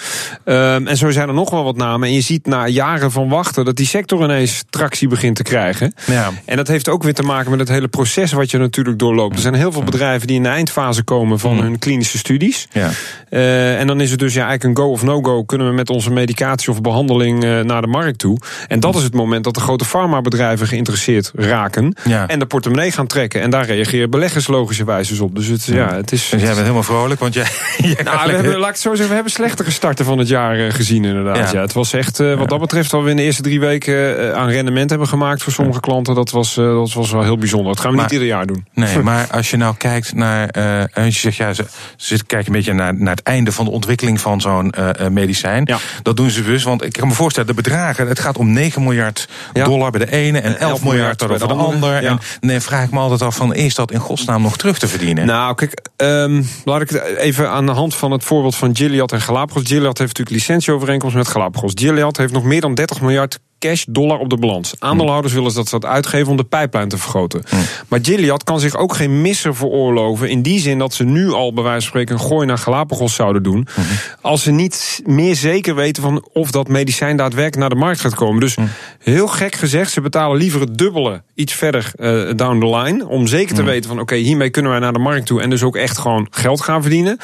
Um, 0.44 0.86
en 0.86 0.96
zo 0.96 1.10
zijn 1.10 1.28
er 1.28 1.34
nog 1.34 1.50
wel 1.50 1.64
wat 1.64 1.76
namen. 1.76 2.08
En 2.08 2.14
je 2.14 2.20
ziet 2.20 2.46
na 2.46 2.66
jaren 2.66 2.90
van 3.00 3.28
wachten 3.28 3.64
dat 3.64 3.76
die 3.76 3.86
sector 3.86 4.22
ineens 4.22 4.64
tractie 4.70 5.08
begint 5.08 5.36
te 5.36 5.42
krijgen. 5.42 5.94
Ja. 6.06 6.30
En 6.44 6.56
dat 6.56 6.68
heeft 6.68 6.88
ook 6.88 7.02
weer 7.02 7.14
te 7.14 7.22
maken 7.22 7.50
met 7.50 7.60
het 7.60 7.68
hele 7.68 7.88
proces 7.88 8.32
wat 8.32 8.50
je 8.50 8.58
natuurlijk 8.58 8.98
doorloopt. 8.98 9.34
Er 9.34 9.40
zijn 9.40 9.54
heel 9.54 9.72
veel 9.72 9.82
bedrijven 9.82 10.26
die 10.26 10.36
in 10.36 10.42
de 10.42 10.48
eindfase 10.48 11.02
komen 11.02 11.38
van 11.38 11.60
hun 11.60 11.78
klinische 11.78 12.18
studies. 12.18 12.68
Ja. 12.72 12.90
Uh, 13.30 13.80
en 13.80 13.86
dan 13.86 14.00
is 14.00 14.10
het 14.10 14.18
dus 14.18 14.34
ja, 14.34 14.46
eigenlijk 14.46 14.78
een 14.78 14.84
go 14.84 14.90
of 14.90 15.02
no-go. 15.02 15.44
Kunnen 15.44 15.68
we 15.68 15.72
met 15.72 15.90
onze 15.90 16.10
medicatie 16.10 16.70
of 16.70 16.80
behandeling 16.80 17.44
uh, 17.44 17.60
naar 17.60 17.80
de 17.80 17.86
markt 17.86 18.18
toe? 18.18 18.38
En 18.68 18.80
dat 18.80 18.94
is 18.94 19.02
het 19.02 19.14
moment 19.14 19.44
dat 19.44 19.54
de 19.54 19.60
grote 19.60 19.84
farmabedrijven 19.84 20.66
geïnteresseerd 20.66 21.32
raken. 21.34 21.96
Ja. 22.04 22.28
En 22.28 22.38
de 22.38 22.46
portemonnee 22.46 22.92
gaan 22.92 23.06
trekken. 23.06 23.40
En 23.40 23.50
daar 23.50 23.66
reageren 23.66 24.10
beleggers 24.10 24.46
logischerwijs 24.46 25.08
dus 25.08 25.20
op. 25.20 25.34
Dus 25.34 25.46
het, 25.46 25.64
ja, 25.64 25.94
het 25.94 26.12
is. 26.12 26.28
Dus 26.28 26.40
jij 26.40 26.48
bent 26.48 26.60
helemaal 26.60 26.82
vrolijk, 26.82 27.20
want 27.20 27.34
jij. 27.34 27.46
jij 27.78 28.02
nou, 28.04 28.26
we 28.26 28.34
hebben, 28.34 28.58
laat 28.58 28.68
ik 28.68 28.74
het 28.74 28.82
zo 28.82 28.88
zeggen, 28.88 29.08
we 29.08 29.14
hebben 29.14 29.32
slechtere 29.32 29.70
starten 29.70 30.04
van 30.04 30.18
het 30.18 30.28
jaar 30.28 30.58
uh, 30.58 30.72
gezien, 30.72 31.04
inderdaad. 31.04 31.36
Ja. 31.36 31.48
ja. 31.52 31.60
het 31.60 31.72
was 31.72 31.92
echt, 31.92 32.18
wat 32.18 32.48
dat 32.48 32.60
betreft 32.60 32.81
wat 32.90 33.02
we 33.02 33.10
in 33.10 33.16
de 33.16 33.22
eerste 33.22 33.42
drie 33.42 33.60
weken 33.60 34.18
eh, 34.18 34.32
aan 34.32 34.48
rendement 34.48 34.90
hebben 34.90 35.08
gemaakt 35.08 35.42
voor 35.42 35.52
sommige 35.52 35.80
klanten, 35.80 36.14
dat 36.14 36.30
was, 36.30 36.56
eh, 36.56 36.64
dat 36.64 36.92
was 36.92 37.10
wel 37.10 37.22
heel 37.22 37.38
bijzonder. 37.38 37.72
Dat 37.72 37.80
gaan 37.80 37.90
we 37.90 37.96
maar, 37.96 38.04
niet 38.04 38.12
ieder 38.12 38.28
jaar 38.28 38.46
doen. 38.46 38.66
Nee, 38.74 38.98
maar 38.98 39.26
als 39.30 39.50
je 39.50 39.56
nou 39.56 39.74
kijkt 39.76 40.14
naar, 40.14 40.56
uh, 40.58 41.04
je 41.04 41.10
zegt 41.10 41.36
ja, 41.36 41.52
ze, 41.52 41.64
ze 41.96 42.24
kijken 42.24 42.46
een 42.46 42.52
beetje 42.52 42.72
naar, 42.72 42.94
naar 42.94 43.14
het 43.14 43.22
einde 43.22 43.52
van 43.52 43.64
de 43.64 43.70
ontwikkeling 43.70 44.20
van 44.20 44.40
zo'n 44.40 44.74
uh, 44.78 45.08
medicijn. 45.08 45.64
Ja. 45.64 45.78
Dat 46.02 46.16
doen 46.16 46.30
ze 46.30 46.42
dus, 46.42 46.62
want 46.62 46.84
ik 46.84 46.92
kan 46.92 47.08
me 47.08 47.14
voorstellen, 47.14 47.48
de 47.48 47.54
bedragen, 47.54 48.08
het 48.08 48.20
gaat 48.20 48.38
om 48.38 48.52
9 48.52 48.82
miljard 48.82 49.28
dollar 49.52 49.90
bij 49.90 50.04
de 50.04 50.12
ene 50.12 50.40
en 50.40 50.58
11, 50.58 50.70
11 50.70 50.84
miljard 50.84 51.18
bij 51.18 51.38
de, 51.38 51.46
de 51.46 51.54
ander. 51.54 52.02
Ja. 52.02 52.18
En 52.40 52.48
dan 52.48 52.60
vraag 52.60 52.84
ik 52.84 52.90
me 52.90 52.98
altijd 52.98 53.22
af 53.22 53.36
van, 53.36 53.54
is 53.54 53.74
dat 53.74 53.90
in 53.92 53.98
godsnaam 53.98 54.42
nog 54.42 54.56
terug 54.56 54.78
te 54.78 54.88
verdienen? 54.88 55.26
Nou, 55.26 55.54
kijk, 55.54 55.80
um, 55.96 56.46
laat 56.64 56.80
ik 56.80 56.90
het 56.90 57.16
even 57.16 57.50
aan 57.50 57.66
de 57.66 57.72
hand 57.72 57.94
van 57.94 58.10
het 58.10 58.24
voorbeeld 58.24 58.56
van 58.56 58.76
Gilead 58.76 59.12
en 59.12 59.20
Galapagos. 59.20 59.62
Gilead 59.62 59.98
heeft 59.98 60.18
natuurlijk 60.18 60.30
licentieovereenkomst 60.30 61.16
met 61.16 61.28
Galapagos. 61.28 61.72
Gilead 61.74 62.16
heeft 62.16 62.32
nog 62.32 62.44
meer 62.44 62.60
dan 62.60 62.71
30 62.74 63.00
miljard 63.00 63.38
cash 63.62 63.84
dollar 63.88 64.18
op 64.18 64.30
de 64.30 64.36
balans. 64.36 64.74
Aandeelhouders 64.78 65.34
willen 65.34 65.54
dat 65.54 65.68
ze 65.68 65.78
dat 65.78 65.90
uitgeven 65.90 66.30
om 66.30 66.36
de 66.36 66.44
pijplijn 66.44 66.88
te 66.88 66.98
vergroten. 66.98 67.42
Mm. 67.50 67.60
Maar 67.88 67.98
Gilead 68.02 68.44
kan 68.44 68.60
zich 68.60 68.76
ook 68.76 68.94
geen 68.94 69.20
misser 69.20 69.56
veroorloven. 69.56 70.28
In 70.28 70.42
die 70.42 70.60
zin 70.60 70.78
dat 70.78 70.94
ze 70.94 71.04
nu 71.04 71.32
al 71.32 71.52
bij 71.52 71.62
wijze 71.62 71.80
van 71.80 71.88
spreken 71.88 72.14
een 72.14 72.20
gooi 72.20 72.46
naar 72.46 72.58
Galapagos 72.58 73.14
zouden 73.14 73.42
doen. 73.42 73.66
Mm. 73.76 73.84
Als 74.20 74.42
ze 74.42 74.50
niet 74.50 75.02
meer 75.04 75.36
zeker 75.36 75.74
weten 75.74 76.02
van 76.02 76.28
of 76.32 76.50
dat 76.50 76.68
medicijn 76.68 77.16
daadwerkelijk 77.16 77.60
naar 77.60 77.78
de 77.78 77.84
markt 77.84 78.00
gaat 78.00 78.14
komen. 78.14 78.40
Dus 78.40 78.56
mm. 78.56 78.68
heel 78.98 79.28
gek 79.28 79.54
gezegd, 79.54 79.90
ze 79.90 80.00
betalen 80.00 80.36
liever 80.36 80.60
het 80.60 80.78
dubbele 80.78 81.22
iets 81.34 81.54
verder 81.54 81.92
uh, 81.96 82.30
down 82.36 82.60
the 82.60 82.76
line. 82.76 83.08
Om 83.08 83.26
zeker 83.26 83.54
te 83.54 83.62
weten 83.62 83.88
van 83.88 84.00
oké, 84.00 84.12
okay, 84.12 84.24
hiermee 84.24 84.50
kunnen 84.50 84.70
wij 84.70 84.80
naar 84.80 84.92
de 84.92 84.98
markt 84.98 85.26
toe. 85.26 85.42
En 85.42 85.50
dus 85.50 85.62
ook 85.62 85.76
echt 85.76 85.98
gewoon 85.98 86.26
geld 86.30 86.60
gaan 86.60 86.80
verdienen 86.82 87.18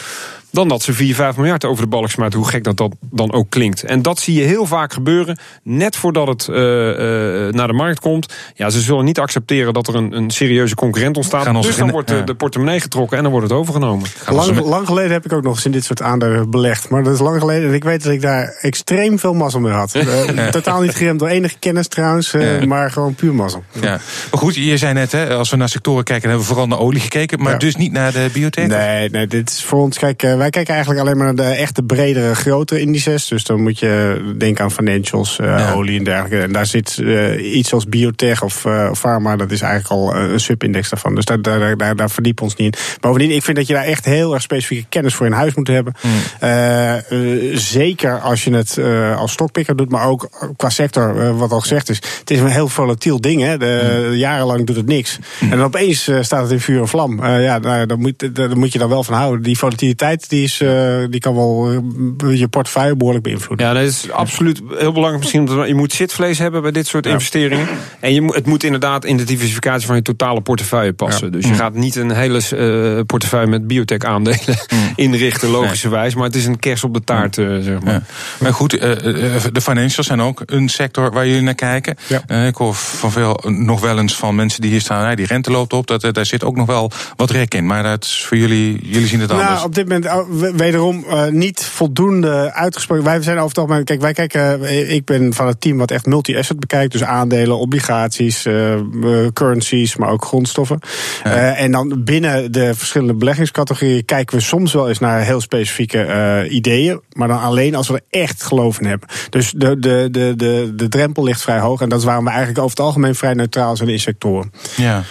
dan 0.58 0.68
dat 0.68 0.82
ze 0.82 0.92
4, 0.92 1.14
5 1.14 1.36
miljard 1.36 1.64
over 1.64 1.82
de 1.82 1.88
balk 1.88 2.10
smijten. 2.10 2.38
Hoe 2.38 2.48
gek 2.48 2.64
dat, 2.64 2.76
dat 2.76 2.94
dan 3.00 3.32
ook 3.32 3.50
klinkt. 3.50 3.82
En 3.82 4.02
dat 4.02 4.18
zie 4.18 4.40
je 4.40 4.46
heel 4.46 4.66
vaak 4.66 4.92
gebeuren. 4.92 5.38
Net 5.62 5.96
voordat 5.96 6.26
het 6.26 6.48
uh, 6.50 6.56
uh, 6.56 7.52
naar 7.52 7.66
de 7.66 7.72
markt 7.72 8.00
komt. 8.00 8.34
Ja, 8.54 8.70
ze 8.70 8.80
zullen 8.80 9.04
niet 9.04 9.18
accepteren 9.18 9.72
dat 9.72 9.88
er 9.88 9.94
een, 9.94 10.12
een 10.16 10.30
serieuze 10.30 10.74
concurrent 10.74 11.16
ontstaat. 11.16 11.62
Dus 11.62 11.76
dan 11.76 11.90
wordt 11.90 12.08
de, 12.08 12.24
de 12.24 12.34
portemonnee 12.34 12.80
getrokken 12.80 13.16
en 13.16 13.22
dan 13.22 13.32
wordt 13.32 13.48
het 13.48 13.58
overgenomen. 13.58 14.08
Lang, 14.28 14.60
lang, 14.60 14.86
geleden 14.86 15.10
heb 15.10 15.24
ik 15.24 15.32
ook 15.32 15.42
nog 15.42 15.54
eens 15.54 15.64
in 15.64 15.70
dit 15.70 15.84
soort 15.84 16.02
aandelen 16.02 16.50
belegd. 16.50 16.88
Maar 16.88 17.02
dat 17.02 17.14
is 17.14 17.20
lang 17.20 17.38
geleden. 17.38 17.68
En 17.68 17.74
ik 17.74 17.84
weet 17.84 18.02
dat 18.02 18.12
ik 18.12 18.20
daar 18.20 18.58
extreem 18.60 19.18
veel 19.18 19.34
mazzel 19.34 19.60
mee 19.60 19.72
had. 19.72 19.94
uh, 19.94 20.46
totaal 20.58 20.80
niet 20.80 20.94
geremd 20.94 21.18
door 21.18 21.28
enige 21.28 21.58
kennis 21.58 21.88
trouwens. 21.88 22.30
Ja. 22.30 22.66
Maar 22.66 22.90
gewoon 22.90 23.14
puur 23.14 23.34
mazzel. 23.34 23.64
Ja. 23.80 24.00
Maar 24.30 24.40
goed, 24.40 24.54
je 24.54 24.76
zei 24.76 24.92
net, 24.92 25.12
hè, 25.12 25.34
als 25.34 25.50
we 25.50 25.56
naar 25.56 25.68
sectoren 25.68 26.04
kijken, 26.04 26.28
hebben 26.28 26.46
we 26.46 26.52
vooral 26.52 26.68
naar 26.68 26.78
olie 26.78 27.00
gekeken. 27.00 27.42
Maar 27.42 27.52
ja. 27.52 27.58
dus 27.58 27.76
niet 27.76 27.92
naar 27.92 28.12
de 28.12 28.28
biotech? 28.32 28.66
Nee, 28.66 29.10
nee, 29.10 29.26
dit 29.26 29.50
is 29.50 29.64
voor 29.64 29.78
ons, 29.78 29.98
kijk, 29.98 30.22
wij 30.22 30.47
kijken 30.50 30.74
eigenlijk 30.74 31.04
alleen 31.04 31.16
maar 31.16 31.34
naar 31.34 31.46
de 31.46 31.54
echte 31.54 31.82
bredere, 31.82 32.34
grote 32.34 32.80
indices. 32.80 33.26
Dus 33.26 33.44
dan 33.44 33.62
moet 33.62 33.78
je 33.78 34.22
denken 34.38 34.64
aan 34.64 34.70
financials, 34.70 35.38
uh, 35.38 35.46
ja. 35.46 35.72
olie 35.72 35.98
en 35.98 36.04
dergelijke. 36.04 36.40
En 36.40 36.52
daar 36.52 36.66
zit 36.66 36.98
uh, 37.00 37.56
iets 37.56 37.72
als 37.72 37.86
biotech 37.86 38.42
of 38.42 38.64
uh, 38.64 38.92
pharma, 38.92 39.36
dat 39.36 39.50
is 39.50 39.60
eigenlijk 39.60 39.92
al 39.92 40.16
een 40.16 40.40
subindex 40.40 40.88
daarvan. 40.88 41.14
Dus 41.14 41.24
daar, 41.24 41.42
daar, 41.42 41.76
daar, 41.76 41.96
daar 41.96 42.10
verdiepen 42.10 42.44
ons 42.44 42.56
niet 42.56 42.76
in. 42.76 42.82
Bovendien, 43.00 43.30
ik 43.30 43.42
vind 43.42 43.56
dat 43.56 43.66
je 43.66 43.72
daar 43.72 43.84
echt 43.84 44.04
heel 44.04 44.34
erg 44.34 44.42
specifieke 44.42 44.86
kennis 44.88 45.14
voor 45.14 45.26
in 45.26 45.32
huis 45.32 45.54
moet 45.54 45.68
hebben. 45.68 45.94
Mm. 46.02 47.56
zeker 47.56 48.20
als 48.20 48.44
je 48.44 48.54
het 48.54 48.78
als 49.16 49.32
stokpikker 49.32 49.76
doet, 49.76 49.90
maar 49.90 50.06
ook 50.06 50.52
qua 50.56 50.70
sector, 50.70 51.36
wat 51.36 51.50
al 51.50 51.60
gezegd 51.60 51.88
is. 51.88 51.96
Het 52.18 52.30
is 52.30 52.40
een 52.40 52.46
heel 52.46 52.68
volatiel 52.68 53.20
ding. 53.20 53.42
Hè. 53.42 53.58
De, 53.58 54.06
mm. 54.08 54.14
Jarenlang 54.14 54.66
doet 54.66 54.76
het 54.76 54.86
niks. 54.86 55.18
Mm. 55.40 55.52
En 55.52 55.56
dan 55.56 55.66
opeens 55.66 56.10
staat 56.20 56.42
het 56.42 56.50
in 56.50 56.60
vuur 56.60 56.80
en 56.80 56.88
vlam. 56.88 57.26
ja, 57.26 57.60
daar, 57.60 57.98
moet, 57.98 58.34
daar 58.34 58.58
moet 58.58 58.72
je 58.72 58.78
dan 58.78 58.88
wel 58.88 59.04
van 59.04 59.14
houden. 59.14 59.42
Die 59.42 59.58
volatiliteit 59.58 60.27
die, 60.28 60.42
is, 60.42 60.60
uh, 60.60 61.04
die 61.10 61.20
kan 61.20 61.34
wel 61.34 61.72
uh, 61.72 62.38
je 62.38 62.48
portefeuille 62.48 62.96
behoorlijk 62.96 63.24
beïnvloeden. 63.24 63.66
Ja, 63.66 63.72
dat 63.72 63.82
is 63.82 64.10
absoluut 64.10 64.60
heel 64.68 64.92
belangrijk. 64.92 65.18
Misschien 65.18 65.66
je 65.66 65.74
moet 65.74 65.92
zitvlees 65.92 66.38
hebben 66.38 66.62
bij 66.62 66.70
dit 66.70 66.86
soort 66.86 67.04
ja. 67.04 67.10
investeringen. 67.10 67.66
En 68.00 68.14
je 68.14 68.24
het 68.24 68.46
moet 68.46 68.62
inderdaad 68.62 69.04
in 69.04 69.16
de 69.16 69.24
diversificatie 69.24 69.86
van 69.86 69.96
je 69.96 70.02
totale 70.02 70.40
portefeuille 70.40 70.92
passen. 70.92 71.26
Ja. 71.26 71.32
Dus 71.32 71.44
je 71.44 71.50
mm. 71.50 71.56
gaat 71.56 71.74
niet 71.74 71.96
een 71.96 72.10
hele 72.10 72.40
uh, 72.54 73.00
portefeuille 73.06 73.46
met 73.46 73.66
biotech 73.66 74.02
aandelen 74.02 74.38
mm. 74.68 74.92
inrichten, 75.04 75.48
logischerwijs. 75.48 76.14
Maar 76.14 76.24
het 76.24 76.34
is 76.34 76.46
een 76.46 76.58
kers 76.58 76.84
op 76.84 76.94
de 76.94 77.04
taart, 77.04 77.34
zeg 77.34 77.82
maar. 77.82 78.02
Maar 78.38 78.54
goed, 78.54 78.70
de 78.70 79.60
financials 79.60 80.06
zijn 80.06 80.20
ook 80.20 80.42
een 80.46 80.68
sector 80.68 81.12
waar 81.12 81.26
jullie 81.26 81.42
naar 81.42 81.54
kijken. 81.54 81.96
ik 82.46 82.54
hoor 82.54 82.74
van 82.74 83.12
veel 83.12 83.40
nog 83.44 83.80
wel 83.80 83.98
eens 83.98 84.16
van 84.16 84.34
mensen 84.34 84.60
die 84.60 84.70
hier 84.70 84.80
staan, 84.80 85.16
die 85.16 85.26
rente 85.26 85.50
loopt 85.50 85.72
op. 85.72 85.86
Dat, 85.86 86.14
daar 86.14 86.26
zit 86.26 86.44
ook 86.44 86.56
nog 86.56 86.66
wel 86.66 86.90
wat 87.16 87.30
rek 87.30 87.54
in. 87.54 87.66
Maar 87.66 87.82
dat 87.82 88.04
is 88.04 88.24
voor 88.24 88.36
jullie, 88.36 88.78
jullie 88.82 89.08
zien 89.08 89.20
het 89.20 89.30
anders. 89.30 89.48
Nou, 89.48 89.64
op 89.64 89.74
dit 89.74 89.88
moment 89.88 90.06
wederom 90.56 91.04
uh, 91.08 91.26
niet 91.26 91.64
voldoende 91.64 92.52
uitgesproken. 92.52 93.04
Wij 93.04 93.22
zijn 93.22 93.36
over 93.36 93.48
het 93.48 93.58
algemeen, 93.58 93.84
kijk, 93.84 94.00
wij 94.00 94.12
kijken, 94.12 94.64
eh, 94.64 94.92
ik 94.92 95.04
ben 95.04 95.34
van 95.34 95.46
het 95.46 95.60
team 95.60 95.78
wat 95.78 95.90
echt 95.90 96.06
multi-asset 96.06 96.60
bekijkt. 96.60 96.92
Dus 96.92 97.02
aandelen, 97.02 97.58
obligaties, 97.58 98.46
uh, 98.46 98.74
currencies, 99.32 99.96
maar 99.96 100.10
ook 100.10 100.24
grondstoffen. 100.24 100.78
Ja. 101.24 101.54
En 101.54 101.72
dan 101.72 102.04
binnen 102.04 102.52
de 102.52 102.74
verschillende 102.74 103.14
beleggingscategorieën 103.14 104.04
kijken 104.04 104.36
we 104.36 104.42
soms 104.42 104.72
wel 104.72 104.88
eens 104.88 104.98
naar 104.98 105.20
heel 105.20 105.40
specifieke 105.40 106.46
ideeën. 106.50 107.00
Maar 107.12 107.28
dan 107.28 107.40
alleen 107.40 107.74
als 107.74 107.88
we 107.88 107.94
er 107.94 108.20
echt 108.20 108.42
geloof 108.42 108.80
in 108.80 108.86
hebben. 108.86 109.08
Dus 109.30 109.52
de, 109.56 109.78
de, 109.78 110.08
de, 110.10 110.32
de, 110.36 110.72
de 110.76 110.88
drempel 110.88 111.24
ligt 111.24 111.42
vrij 111.42 111.58
hoog. 111.58 111.80
En 111.80 111.88
dat 111.88 111.98
is 111.98 112.04
waarom 112.04 112.24
we 112.24 112.30
eigenlijk 112.30 112.58
over 112.58 112.76
het 112.76 112.86
algemeen 112.86 113.14
vrij 113.14 113.34
neutraal 113.34 113.76
zijn 113.76 113.88
in 113.88 114.00
sectoren. 114.00 114.52
Ja. 114.76 115.02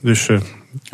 Dus 0.00 0.28
oké. 0.28 0.42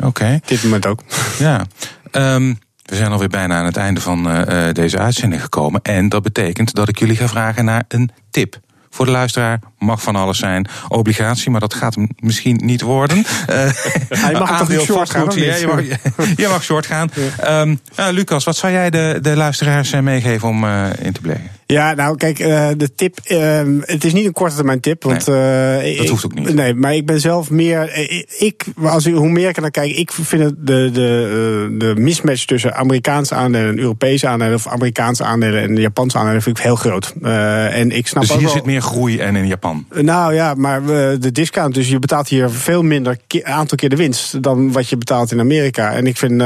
Okay. 0.03 0.41
dit 0.45 0.63
moment 0.63 0.85
ook. 0.85 0.99
Ja. 1.39 1.65
Um, 2.11 2.59
we 2.93 2.99
zijn 2.99 3.11
alweer 3.11 3.27
bijna 3.27 3.59
aan 3.59 3.65
het 3.65 3.77
einde 3.77 4.01
van 4.01 4.27
uh, 4.27 4.69
deze 4.71 4.97
uitzending 4.97 5.41
gekomen. 5.41 5.81
En 5.81 6.09
dat 6.09 6.23
betekent 6.23 6.73
dat 6.73 6.89
ik 6.89 6.99
jullie 6.99 7.15
ga 7.15 7.27
vragen 7.27 7.65
naar 7.65 7.83
een 7.87 8.09
tip. 8.29 8.59
Voor 8.89 9.05
de 9.05 9.11
luisteraar 9.11 9.59
mag 9.83 10.01
van 10.01 10.15
alles 10.15 10.37
zijn. 10.37 10.67
Obligatie, 10.87 11.51
maar 11.51 11.59
dat 11.59 11.73
gaat 11.73 11.95
misschien 12.19 12.59
niet 12.63 12.81
worden. 12.81 13.17
Uh, 13.17 13.25
Hij 14.09 14.33
mag 14.33 14.57
toch 14.57 14.69
niet 14.69 14.81
short 14.81 15.09
gaan? 15.09 15.31
Ja, 15.35 15.55
je, 15.55 15.67
mag, 15.67 16.27
je 16.43 16.47
mag 16.47 16.63
short 16.63 16.85
gaan. 16.85 17.09
Ja. 17.37 17.61
Um, 17.61 17.79
uh, 17.99 18.07
Lucas, 18.11 18.43
wat 18.43 18.55
zou 18.55 18.73
jij 18.73 18.89
de, 18.89 19.19
de 19.21 19.35
luisteraars 19.35 19.91
meegeven 20.01 20.47
om 20.47 20.63
uh, 20.63 20.85
in 21.01 21.13
te 21.13 21.21
beleggen? 21.21 21.51
Ja, 21.65 21.93
nou 21.93 22.17
kijk, 22.17 22.37
de 22.77 22.89
tip. 22.95 23.17
Uh, 23.27 23.61
het 23.81 24.03
is 24.03 24.13
niet 24.13 24.25
een 24.25 24.33
korte 24.33 24.55
termijn 24.55 24.79
tip. 24.79 25.03
Want, 25.03 25.27
nee, 25.27 25.97
dat 25.97 26.07
hoeft 26.07 26.25
ook 26.25 26.33
niet. 26.33 26.53
Nee, 26.53 26.73
maar 26.73 26.95
ik 26.95 27.05
ben 27.05 27.19
zelf 27.19 27.49
meer. 27.49 28.09
Ik, 28.37 28.65
als 28.83 29.05
u, 29.05 29.13
hoe 29.13 29.29
meer 29.29 29.49
ik 29.49 29.55
er 29.55 29.61
naar 29.61 29.71
kijk, 29.71 29.91
ik 29.91 30.11
vind 30.11 30.43
het 30.43 30.67
de, 30.67 30.89
de, 30.93 31.75
de 31.77 31.93
mismatch 31.95 32.45
tussen 32.45 32.75
Amerikaanse 32.75 33.35
aandelen 33.35 33.69
en 33.69 33.79
Europese 33.79 34.27
aandelen. 34.27 34.53
Of 34.53 34.67
Amerikaanse 34.67 35.23
aandelen 35.23 35.61
en 35.61 35.75
Japanse 35.75 36.17
aandelen 36.17 36.41
vind 36.41 36.57
ik 36.57 36.63
heel 36.63 36.75
groot. 36.75 37.13
en 37.21 37.91
ik 37.91 38.07
snap 38.07 38.21
dus 38.21 38.31
hier 38.31 38.41
wel, 38.41 38.51
zit 38.51 38.65
meer 38.65 38.81
groei 38.81 39.19
en 39.19 39.35
in 39.35 39.47
Japan? 39.47 39.72
Nou 39.89 40.33
ja, 40.33 40.53
maar 40.53 40.85
de 41.19 41.31
discount. 41.31 41.73
Dus 41.73 41.89
je 41.89 41.99
betaalt 41.99 42.27
hier 42.27 42.49
veel 42.49 42.83
minder 42.83 43.17
aantal 43.43 43.77
keer 43.77 43.89
de 43.89 43.95
winst 43.95 44.43
dan 44.43 44.71
wat 44.71 44.89
je 44.89 44.97
betaalt 44.97 45.31
in 45.31 45.39
Amerika. 45.39 45.91
En 45.91 46.07
ik 46.07 46.17
vind 46.17 46.43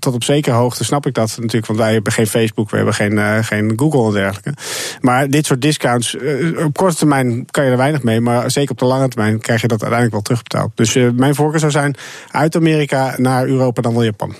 tot 0.00 0.14
op 0.14 0.24
zekere 0.24 0.56
hoogte 0.56 0.84
snap 0.84 1.06
ik 1.06 1.14
dat 1.14 1.36
natuurlijk. 1.36 1.66
Want 1.66 1.78
wij 1.78 1.92
hebben 1.92 2.12
geen 2.12 2.26
Facebook, 2.26 2.70
we 2.70 2.76
hebben 2.76 2.94
geen, 2.94 3.44
geen 3.44 3.72
Google 3.76 4.06
en 4.06 4.12
dergelijke. 4.12 4.54
Maar 5.00 5.28
dit 5.28 5.46
soort 5.46 5.62
discounts, 5.62 6.14
uh, 6.14 6.64
op 6.64 6.76
korte 6.76 6.96
termijn 6.96 7.46
kan 7.50 7.64
je 7.64 7.70
er 7.70 7.76
weinig 7.76 8.02
mee. 8.02 8.20
Maar 8.20 8.50
zeker 8.50 8.70
op 8.70 8.78
de 8.78 8.84
lange 8.84 9.08
termijn 9.08 9.40
krijg 9.40 9.60
je 9.60 9.68
dat 9.68 9.82
uiteindelijk 9.82 10.12
wel 10.12 10.22
terugbetaald. 10.22 10.70
Dus 10.74 10.96
uh, 10.96 11.10
mijn 11.10 11.34
voorkeur 11.34 11.60
zou 11.60 11.72
zijn 11.72 11.96
uit 12.30 12.56
Amerika 12.56 13.14
naar 13.16 13.46
Europa 13.46 13.82
dan 13.82 13.92
wel 13.92 14.04
Japan. 14.04 14.34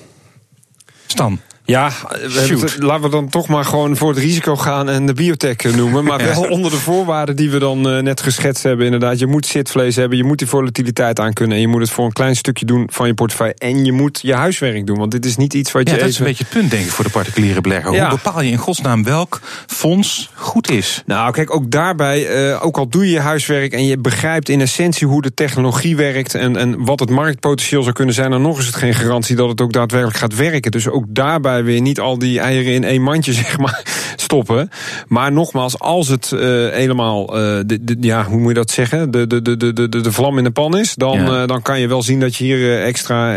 Stan. 1.06 1.40
Ja, 1.66 1.90
we 2.10 2.74
laten 2.78 3.02
we 3.02 3.08
dan 3.08 3.28
toch 3.28 3.48
maar 3.48 3.64
gewoon 3.64 3.96
voor 3.96 4.08
het 4.08 4.18
risico 4.18 4.56
gaan 4.56 4.88
en 4.88 5.06
de 5.06 5.12
biotech 5.12 5.76
noemen. 5.76 6.04
Maar 6.04 6.18
wel 6.34 6.42
onder 6.42 6.70
de 6.70 6.76
voorwaarden 6.76 7.36
die 7.36 7.50
we 7.50 7.58
dan 7.58 7.96
uh, 7.96 8.02
net 8.02 8.20
geschetst 8.20 8.62
hebben. 8.62 8.84
Inderdaad, 8.84 9.18
je 9.18 9.26
moet 9.26 9.46
zitvlees 9.46 9.96
hebben, 9.96 10.18
je 10.18 10.24
moet 10.24 10.38
die 10.38 10.48
volatiliteit 10.48 11.20
aan 11.20 11.32
kunnen. 11.32 11.54
En 11.56 11.60
je 11.60 11.68
moet 11.68 11.80
het 11.80 11.90
voor 11.90 12.04
een 12.04 12.12
klein 12.12 12.36
stukje 12.36 12.66
doen 12.66 12.88
van 12.92 13.06
je 13.06 13.14
portefeuille. 13.14 13.54
En 13.58 13.84
je 13.84 13.92
moet 13.92 14.20
je 14.22 14.34
huiswerk 14.34 14.86
doen. 14.86 14.98
Want 14.98 15.10
dit 15.10 15.24
is 15.24 15.36
niet 15.36 15.54
iets 15.54 15.72
wat 15.72 15.88
je. 15.88 15.94
Ja, 15.94 16.00
dat 16.00 16.08
is 16.08 16.18
een 16.18 16.24
beetje 16.24 16.44
het 16.44 16.52
punt, 16.52 16.70
denk 16.70 16.84
ik, 16.84 16.90
voor 16.90 17.04
de 17.04 17.10
particuliere 17.10 17.60
belegger. 17.60 17.92
Ja. 17.92 18.08
Hoe 18.08 18.18
bepaal 18.22 18.42
je 18.42 18.50
in 18.50 18.58
godsnaam 18.58 19.04
welk 19.04 19.40
fonds 19.66 20.30
goed 20.34 20.70
is? 20.70 21.02
Nou, 21.06 21.32
kijk, 21.32 21.54
ook 21.54 21.70
daarbij, 21.70 22.48
uh, 22.48 22.64
ook 22.64 22.76
al 22.76 22.88
doe 22.88 23.04
je 23.04 23.12
je 23.12 23.20
huiswerk 23.20 23.72
en 23.72 23.86
je 23.86 23.98
begrijpt 23.98 24.48
in 24.48 24.60
essentie 24.60 25.06
hoe 25.06 25.22
de 25.22 25.34
technologie 25.34 25.96
werkt 25.96 26.34
en, 26.34 26.56
en 26.56 26.84
wat 26.84 27.00
het 27.00 27.10
marktpotentieel 27.10 27.82
zou 27.82 27.94
kunnen 27.94 28.14
zijn, 28.14 28.30
dan 28.30 28.42
nog 28.42 28.58
is 28.58 28.66
het 28.66 28.76
geen 28.76 28.94
garantie 28.94 29.36
dat 29.36 29.48
het 29.48 29.60
ook 29.60 29.72
daadwerkelijk 29.72 30.18
gaat 30.18 30.34
werken. 30.34 30.70
Dus 30.70 30.88
ook 30.88 31.04
daarbij 31.08 31.53
weer 31.62 31.80
niet 31.80 32.00
al 32.00 32.18
die 32.18 32.40
eieren 32.40 32.72
in 32.72 32.84
één 32.84 33.02
mandje 33.02 33.32
zeg 33.42 33.58
maar, 33.58 33.82
stoppen. 34.16 34.70
Maar 35.08 35.32
nogmaals, 35.32 35.78
als 35.78 36.08
het 36.08 36.30
uh, 36.34 36.40
helemaal, 36.70 37.36
uh, 37.36 37.60
de, 37.66 37.84
de, 37.84 37.96
ja, 38.00 38.24
hoe 38.24 38.38
moet 38.38 38.48
je 38.48 38.54
dat 38.54 38.70
zeggen? 38.70 39.10
De, 39.10 39.26
de, 39.26 39.42
de, 39.42 39.56
de, 39.56 39.72
de, 39.72 39.88
de 39.88 40.12
vlam 40.12 40.38
in 40.38 40.44
de 40.44 40.50
pan 40.50 40.78
is. 40.78 40.94
Dan, 40.94 41.22
ja. 41.22 41.42
uh, 41.42 41.46
dan 41.46 41.62
kan 41.62 41.80
je 41.80 41.88
wel 41.88 42.02
zien 42.02 42.20
dat 42.20 42.36
je 42.36 42.44
hier 42.44 42.82
extra 42.82 43.32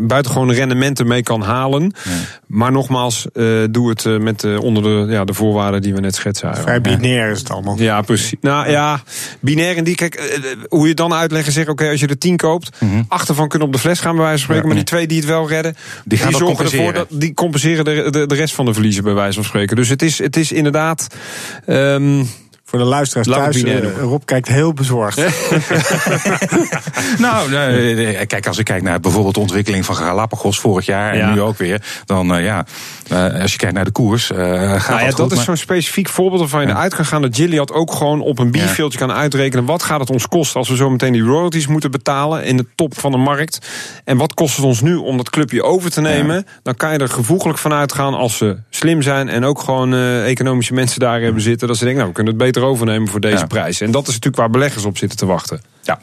buitengewone 0.00 0.54
rendementen 0.54 1.06
mee 1.06 1.22
kan 1.22 1.42
halen. 1.42 1.92
Ja. 2.04 2.10
Maar 2.46 2.72
nogmaals, 2.72 3.26
doe 3.70 3.88
het 3.88 4.20
met 4.20 4.58
onder 4.58 4.82
de, 4.82 5.12
ja, 5.12 5.24
de 5.24 5.34
voorwaarden 5.34 5.82
die 5.82 5.94
we 5.94 6.00
net 6.00 6.14
schetsen. 6.14 6.56
Vrij 6.56 6.80
binair 6.80 7.30
is 7.30 7.38
het 7.38 7.50
allemaal. 7.50 7.78
Ja, 7.78 8.02
precies. 8.02 8.38
Nou 8.40 8.70
ja, 8.70 9.02
binair 9.40 9.76
in 9.76 9.84
die, 9.84 9.94
kijk, 9.94 10.40
hoe 10.68 10.82
je 10.82 10.88
het 10.88 10.96
dan 10.96 11.12
uitleggen, 11.12 11.52
zeg 11.52 11.62
oké, 11.62 11.72
okay, 11.72 11.90
als 11.90 12.00
je 12.00 12.06
er 12.06 12.18
tien 12.18 12.36
koopt, 12.36 12.70
mm 12.80 12.90
-hmm. 12.90 13.04
acht 13.08 13.28
ervan 13.28 13.48
kunnen 13.48 13.68
op 13.68 13.74
de 13.74 13.80
fles 13.80 14.00
gaan, 14.00 14.16
bij 14.16 14.24
wijze 14.24 14.36
van 14.36 14.44
spreken. 14.44 14.66
Maar 14.66 14.76
die 14.76 14.84
twee 14.84 15.06
die 15.06 15.16
het 15.16 15.26
wel 15.26 15.48
redden, 15.48 15.76
die, 16.04 16.18
gaan 16.18 16.32
zorgen 16.32 16.64
ervoor 16.64 16.92
dat 16.92 17.06
die 17.24 17.34
compenseren 17.34 17.84
de, 17.84 18.10
de, 18.10 18.26
de, 18.26 18.34
rest 18.34 18.54
van 18.54 18.64
de 18.64 18.72
verliezen, 18.72 19.04
bij 19.04 19.14
wijze 19.14 19.34
van 19.34 19.44
spreken. 19.44 19.76
Dus 19.76 19.88
het 19.88 20.02
is, 20.02 20.18
het 20.18 20.36
is 20.36 20.52
inderdaad. 20.52 21.06
Um, 21.66 22.26
voor 22.74 22.82
de 22.82 22.88
luisteraars 22.88 23.28
thuis, 23.28 23.62
uh, 23.62 23.96
Rob 23.98 24.22
kijkt 24.24 24.48
heel 24.48 24.72
bezorgd. 24.72 25.16
nou, 27.18 27.50
nee, 27.50 28.26
kijk, 28.26 28.46
als 28.46 28.58
ik 28.58 28.64
kijk 28.64 28.82
naar 28.82 29.00
bijvoorbeeld 29.00 29.34
de 29.34 29.40
ontwikkeling 29.40 29.84
van 29.84 29.96
Galapagos 29.96 30.60
vorig 30.60 30.86
jaar 30.86 31.12
en 31.12 31.18
ja. 31.18 31.32
nu 31.32 31.40
ook 31.40 31.58
weer, 31.58 31.82
dan 32.04 32.36
uh, 32.36 32.44
ja, 32.44 32.66
uh, 33.12 33.40
als 33.40 33.52
je 33.52 33.58
kijkt 33.58 33.74
naar 33.74 33.84
de 33.84 33.90
koers, 33.90 34.26
gaat 34.26 34.88
nou 34.88 35.02
ja, 35.02 35.10
dat, 35.10 35.32
is 35.32 35.44
zo'n 35.44 35.56
specifiek 35.56 36.08
voorbeeld 36.08 36.40
waarvan 36.40 36.60
je 36.60 36.66
ja. 36.66 36.72
eruit 36.72 36.94
kan 36.94 37.04
gaan 37.04 37.22
dat 37.22 37.36
Gilead 37.36 37.72
ook 37.72 37.92
gewoon 37.92 38.20
op 38.20 38.38
een 38.38 38.50
bierveeltje 38.50 38.98
kan 38.98 39.12
uitrekenen. 39.12 39.64
Wat 39.64 39.82
gaat 39.82 40.00
het 40.00 40.10
ons 40.10 40.28
kosten 40.28 40.58
als 40.58 40.68
we 40.68 40.76
zo 40.76 40.90
meteen 40.90 41.12
die 41.12 41.22
royalties 41.22 41.66
moeten 41.66 41.90
betalen 41.90 42.44
in 42.44 42.56
de 42.56 42.66
top 42.74 42.98
van 42.98 43.12
de 43.12 43.18
markt? 43.18 43.58
En 44.04 44.16
wat 44.16 44.34
kost 44.34 44.56
het 44.56 44.64
ons 44.64 44.80
nu 44.80 44.94
om 44.94 45.16
dat 45.16 45.30
clubje 45.30 45.62
over 45.62 45.90
te 45.90 46.00
nemen? 46.00 46.36
Ja. 46.36 46.42
Dan 46.62 46.74
kan 46.74 46.92
je 46.92 46.98
er 46.98 47.08
gevoeglijk 47.08 47.58
van 47.58 47.72
uitgaan 47.72 48.14
als 48.14 48.36
ze 48.36 48.56
slim 48.70 49.02
zijn 49.02 49.28
en 49.28 49.44
ook 49.44 49.60
gewoon 49.60 49.94
economische 49.94 50.74
mensen 50.74 51.00
daar 51.00 51.20
hebben 51.20 51.42
zitten. 51.42 51.68
Dat 51.68 51.76
ze 51.76 51.84
denken, 51.84 52.02
nou, 52.02 52.14
we 52.14 52.22
kunnen 52.22 52.34
het 52.34 52.42
beter 52.42 52.62
overnemen 52.64 53.08
voor 53.08 53.20
deze 53.20 53.36
ja. 53.36 53.46
prijs. 53.46 53.80
En 53.80 53.90
dat 53.90 54.02
is 54.02 54.14
natuurlijk 54.14 54.36
waar 54.36 54.50
beleggers 54.50 54.84
op 54.84 54.98
zitten 54.98 55.18
te 55.18 55.26
wachten. 55.26 55.60
Ja. 55.82 55.98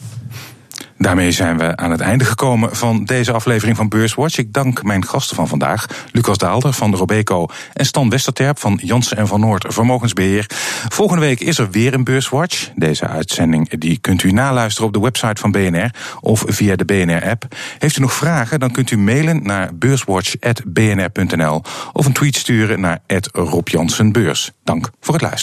Daarmee 1.02 1.32
zijn 1.32 1.58
we 1.58 1.76
aan 1.76 1.91
het 1.91 2.00
einde 2.00 2.26
gekomen 2.26 2.76
van 2.76 3.04
deze 3.04 3.32
aflevering 3.32 3.78
van 3.78 3.89
Beurswatch. 3.89 4.38
Ik 4.38 4.54
dank 4.54 4.84
mijn 4.84 5.06
gasten 5.06 5.36
van 5.36 5.47
vandaag, 5.47 5.86
Lucas 6.12 6.38
Daalder 6.38 6.74
van 6.74 6.91
de 6.91 6.97
Robeco 6.97 7.45
en 7.74 7.86
Stan 7.86 8.10
Westerterp 8.10 8.60
van 8.60 8.80
Jansen 8.84 9.17
en 9.17 9.28
van 9.28 9.39
Noord 9.39 9.65
Vermogensbeheer. 9.67 10.45
Volgende 10.88 11.21
week 11.21 11.39
is 11.39 11.58
er 11.58 11.69
weer 11.71 11.93
een 11.93 12.04
Beurswatch. 12.04 12.69
Deze 12.76 13.08
uitzending 13.08 13.69
die 13.69 13.97
kunt 13.97 14.24
u 14.24 14.32
naluisteren 14.32 14.88
op 14.88 14.93
de 14.93 15.00
website 15.00 15.41
van 15.41 15.52
BNR 15.52 15.89
of 16.19 16.43
via 16.47 16.76
de 16.76 16.86
BNR-app. 16.86 17.45
Heeft 17.78 17.97
u 17.97 18.02
nog 18.02 18.13
vragen, 18.13 18.60
dan 18.60 18.71
kunt 18.71 18.91
u 18.91 18.97
mailen 18.97 19.43
naar 19.43 19.76
beurswatch.bnr.nl 19.76 21.62
of 21.93 22.06
een 22.06 22.13
tweet 22.13 22.36
sturen 22.36 22.80
naar 22.80 23.00
Rob 23.32 23.67
Dank 24.63 24.89
voor 25.00 25.13
het 25.13 25.24
luisteren. 25.24 25.39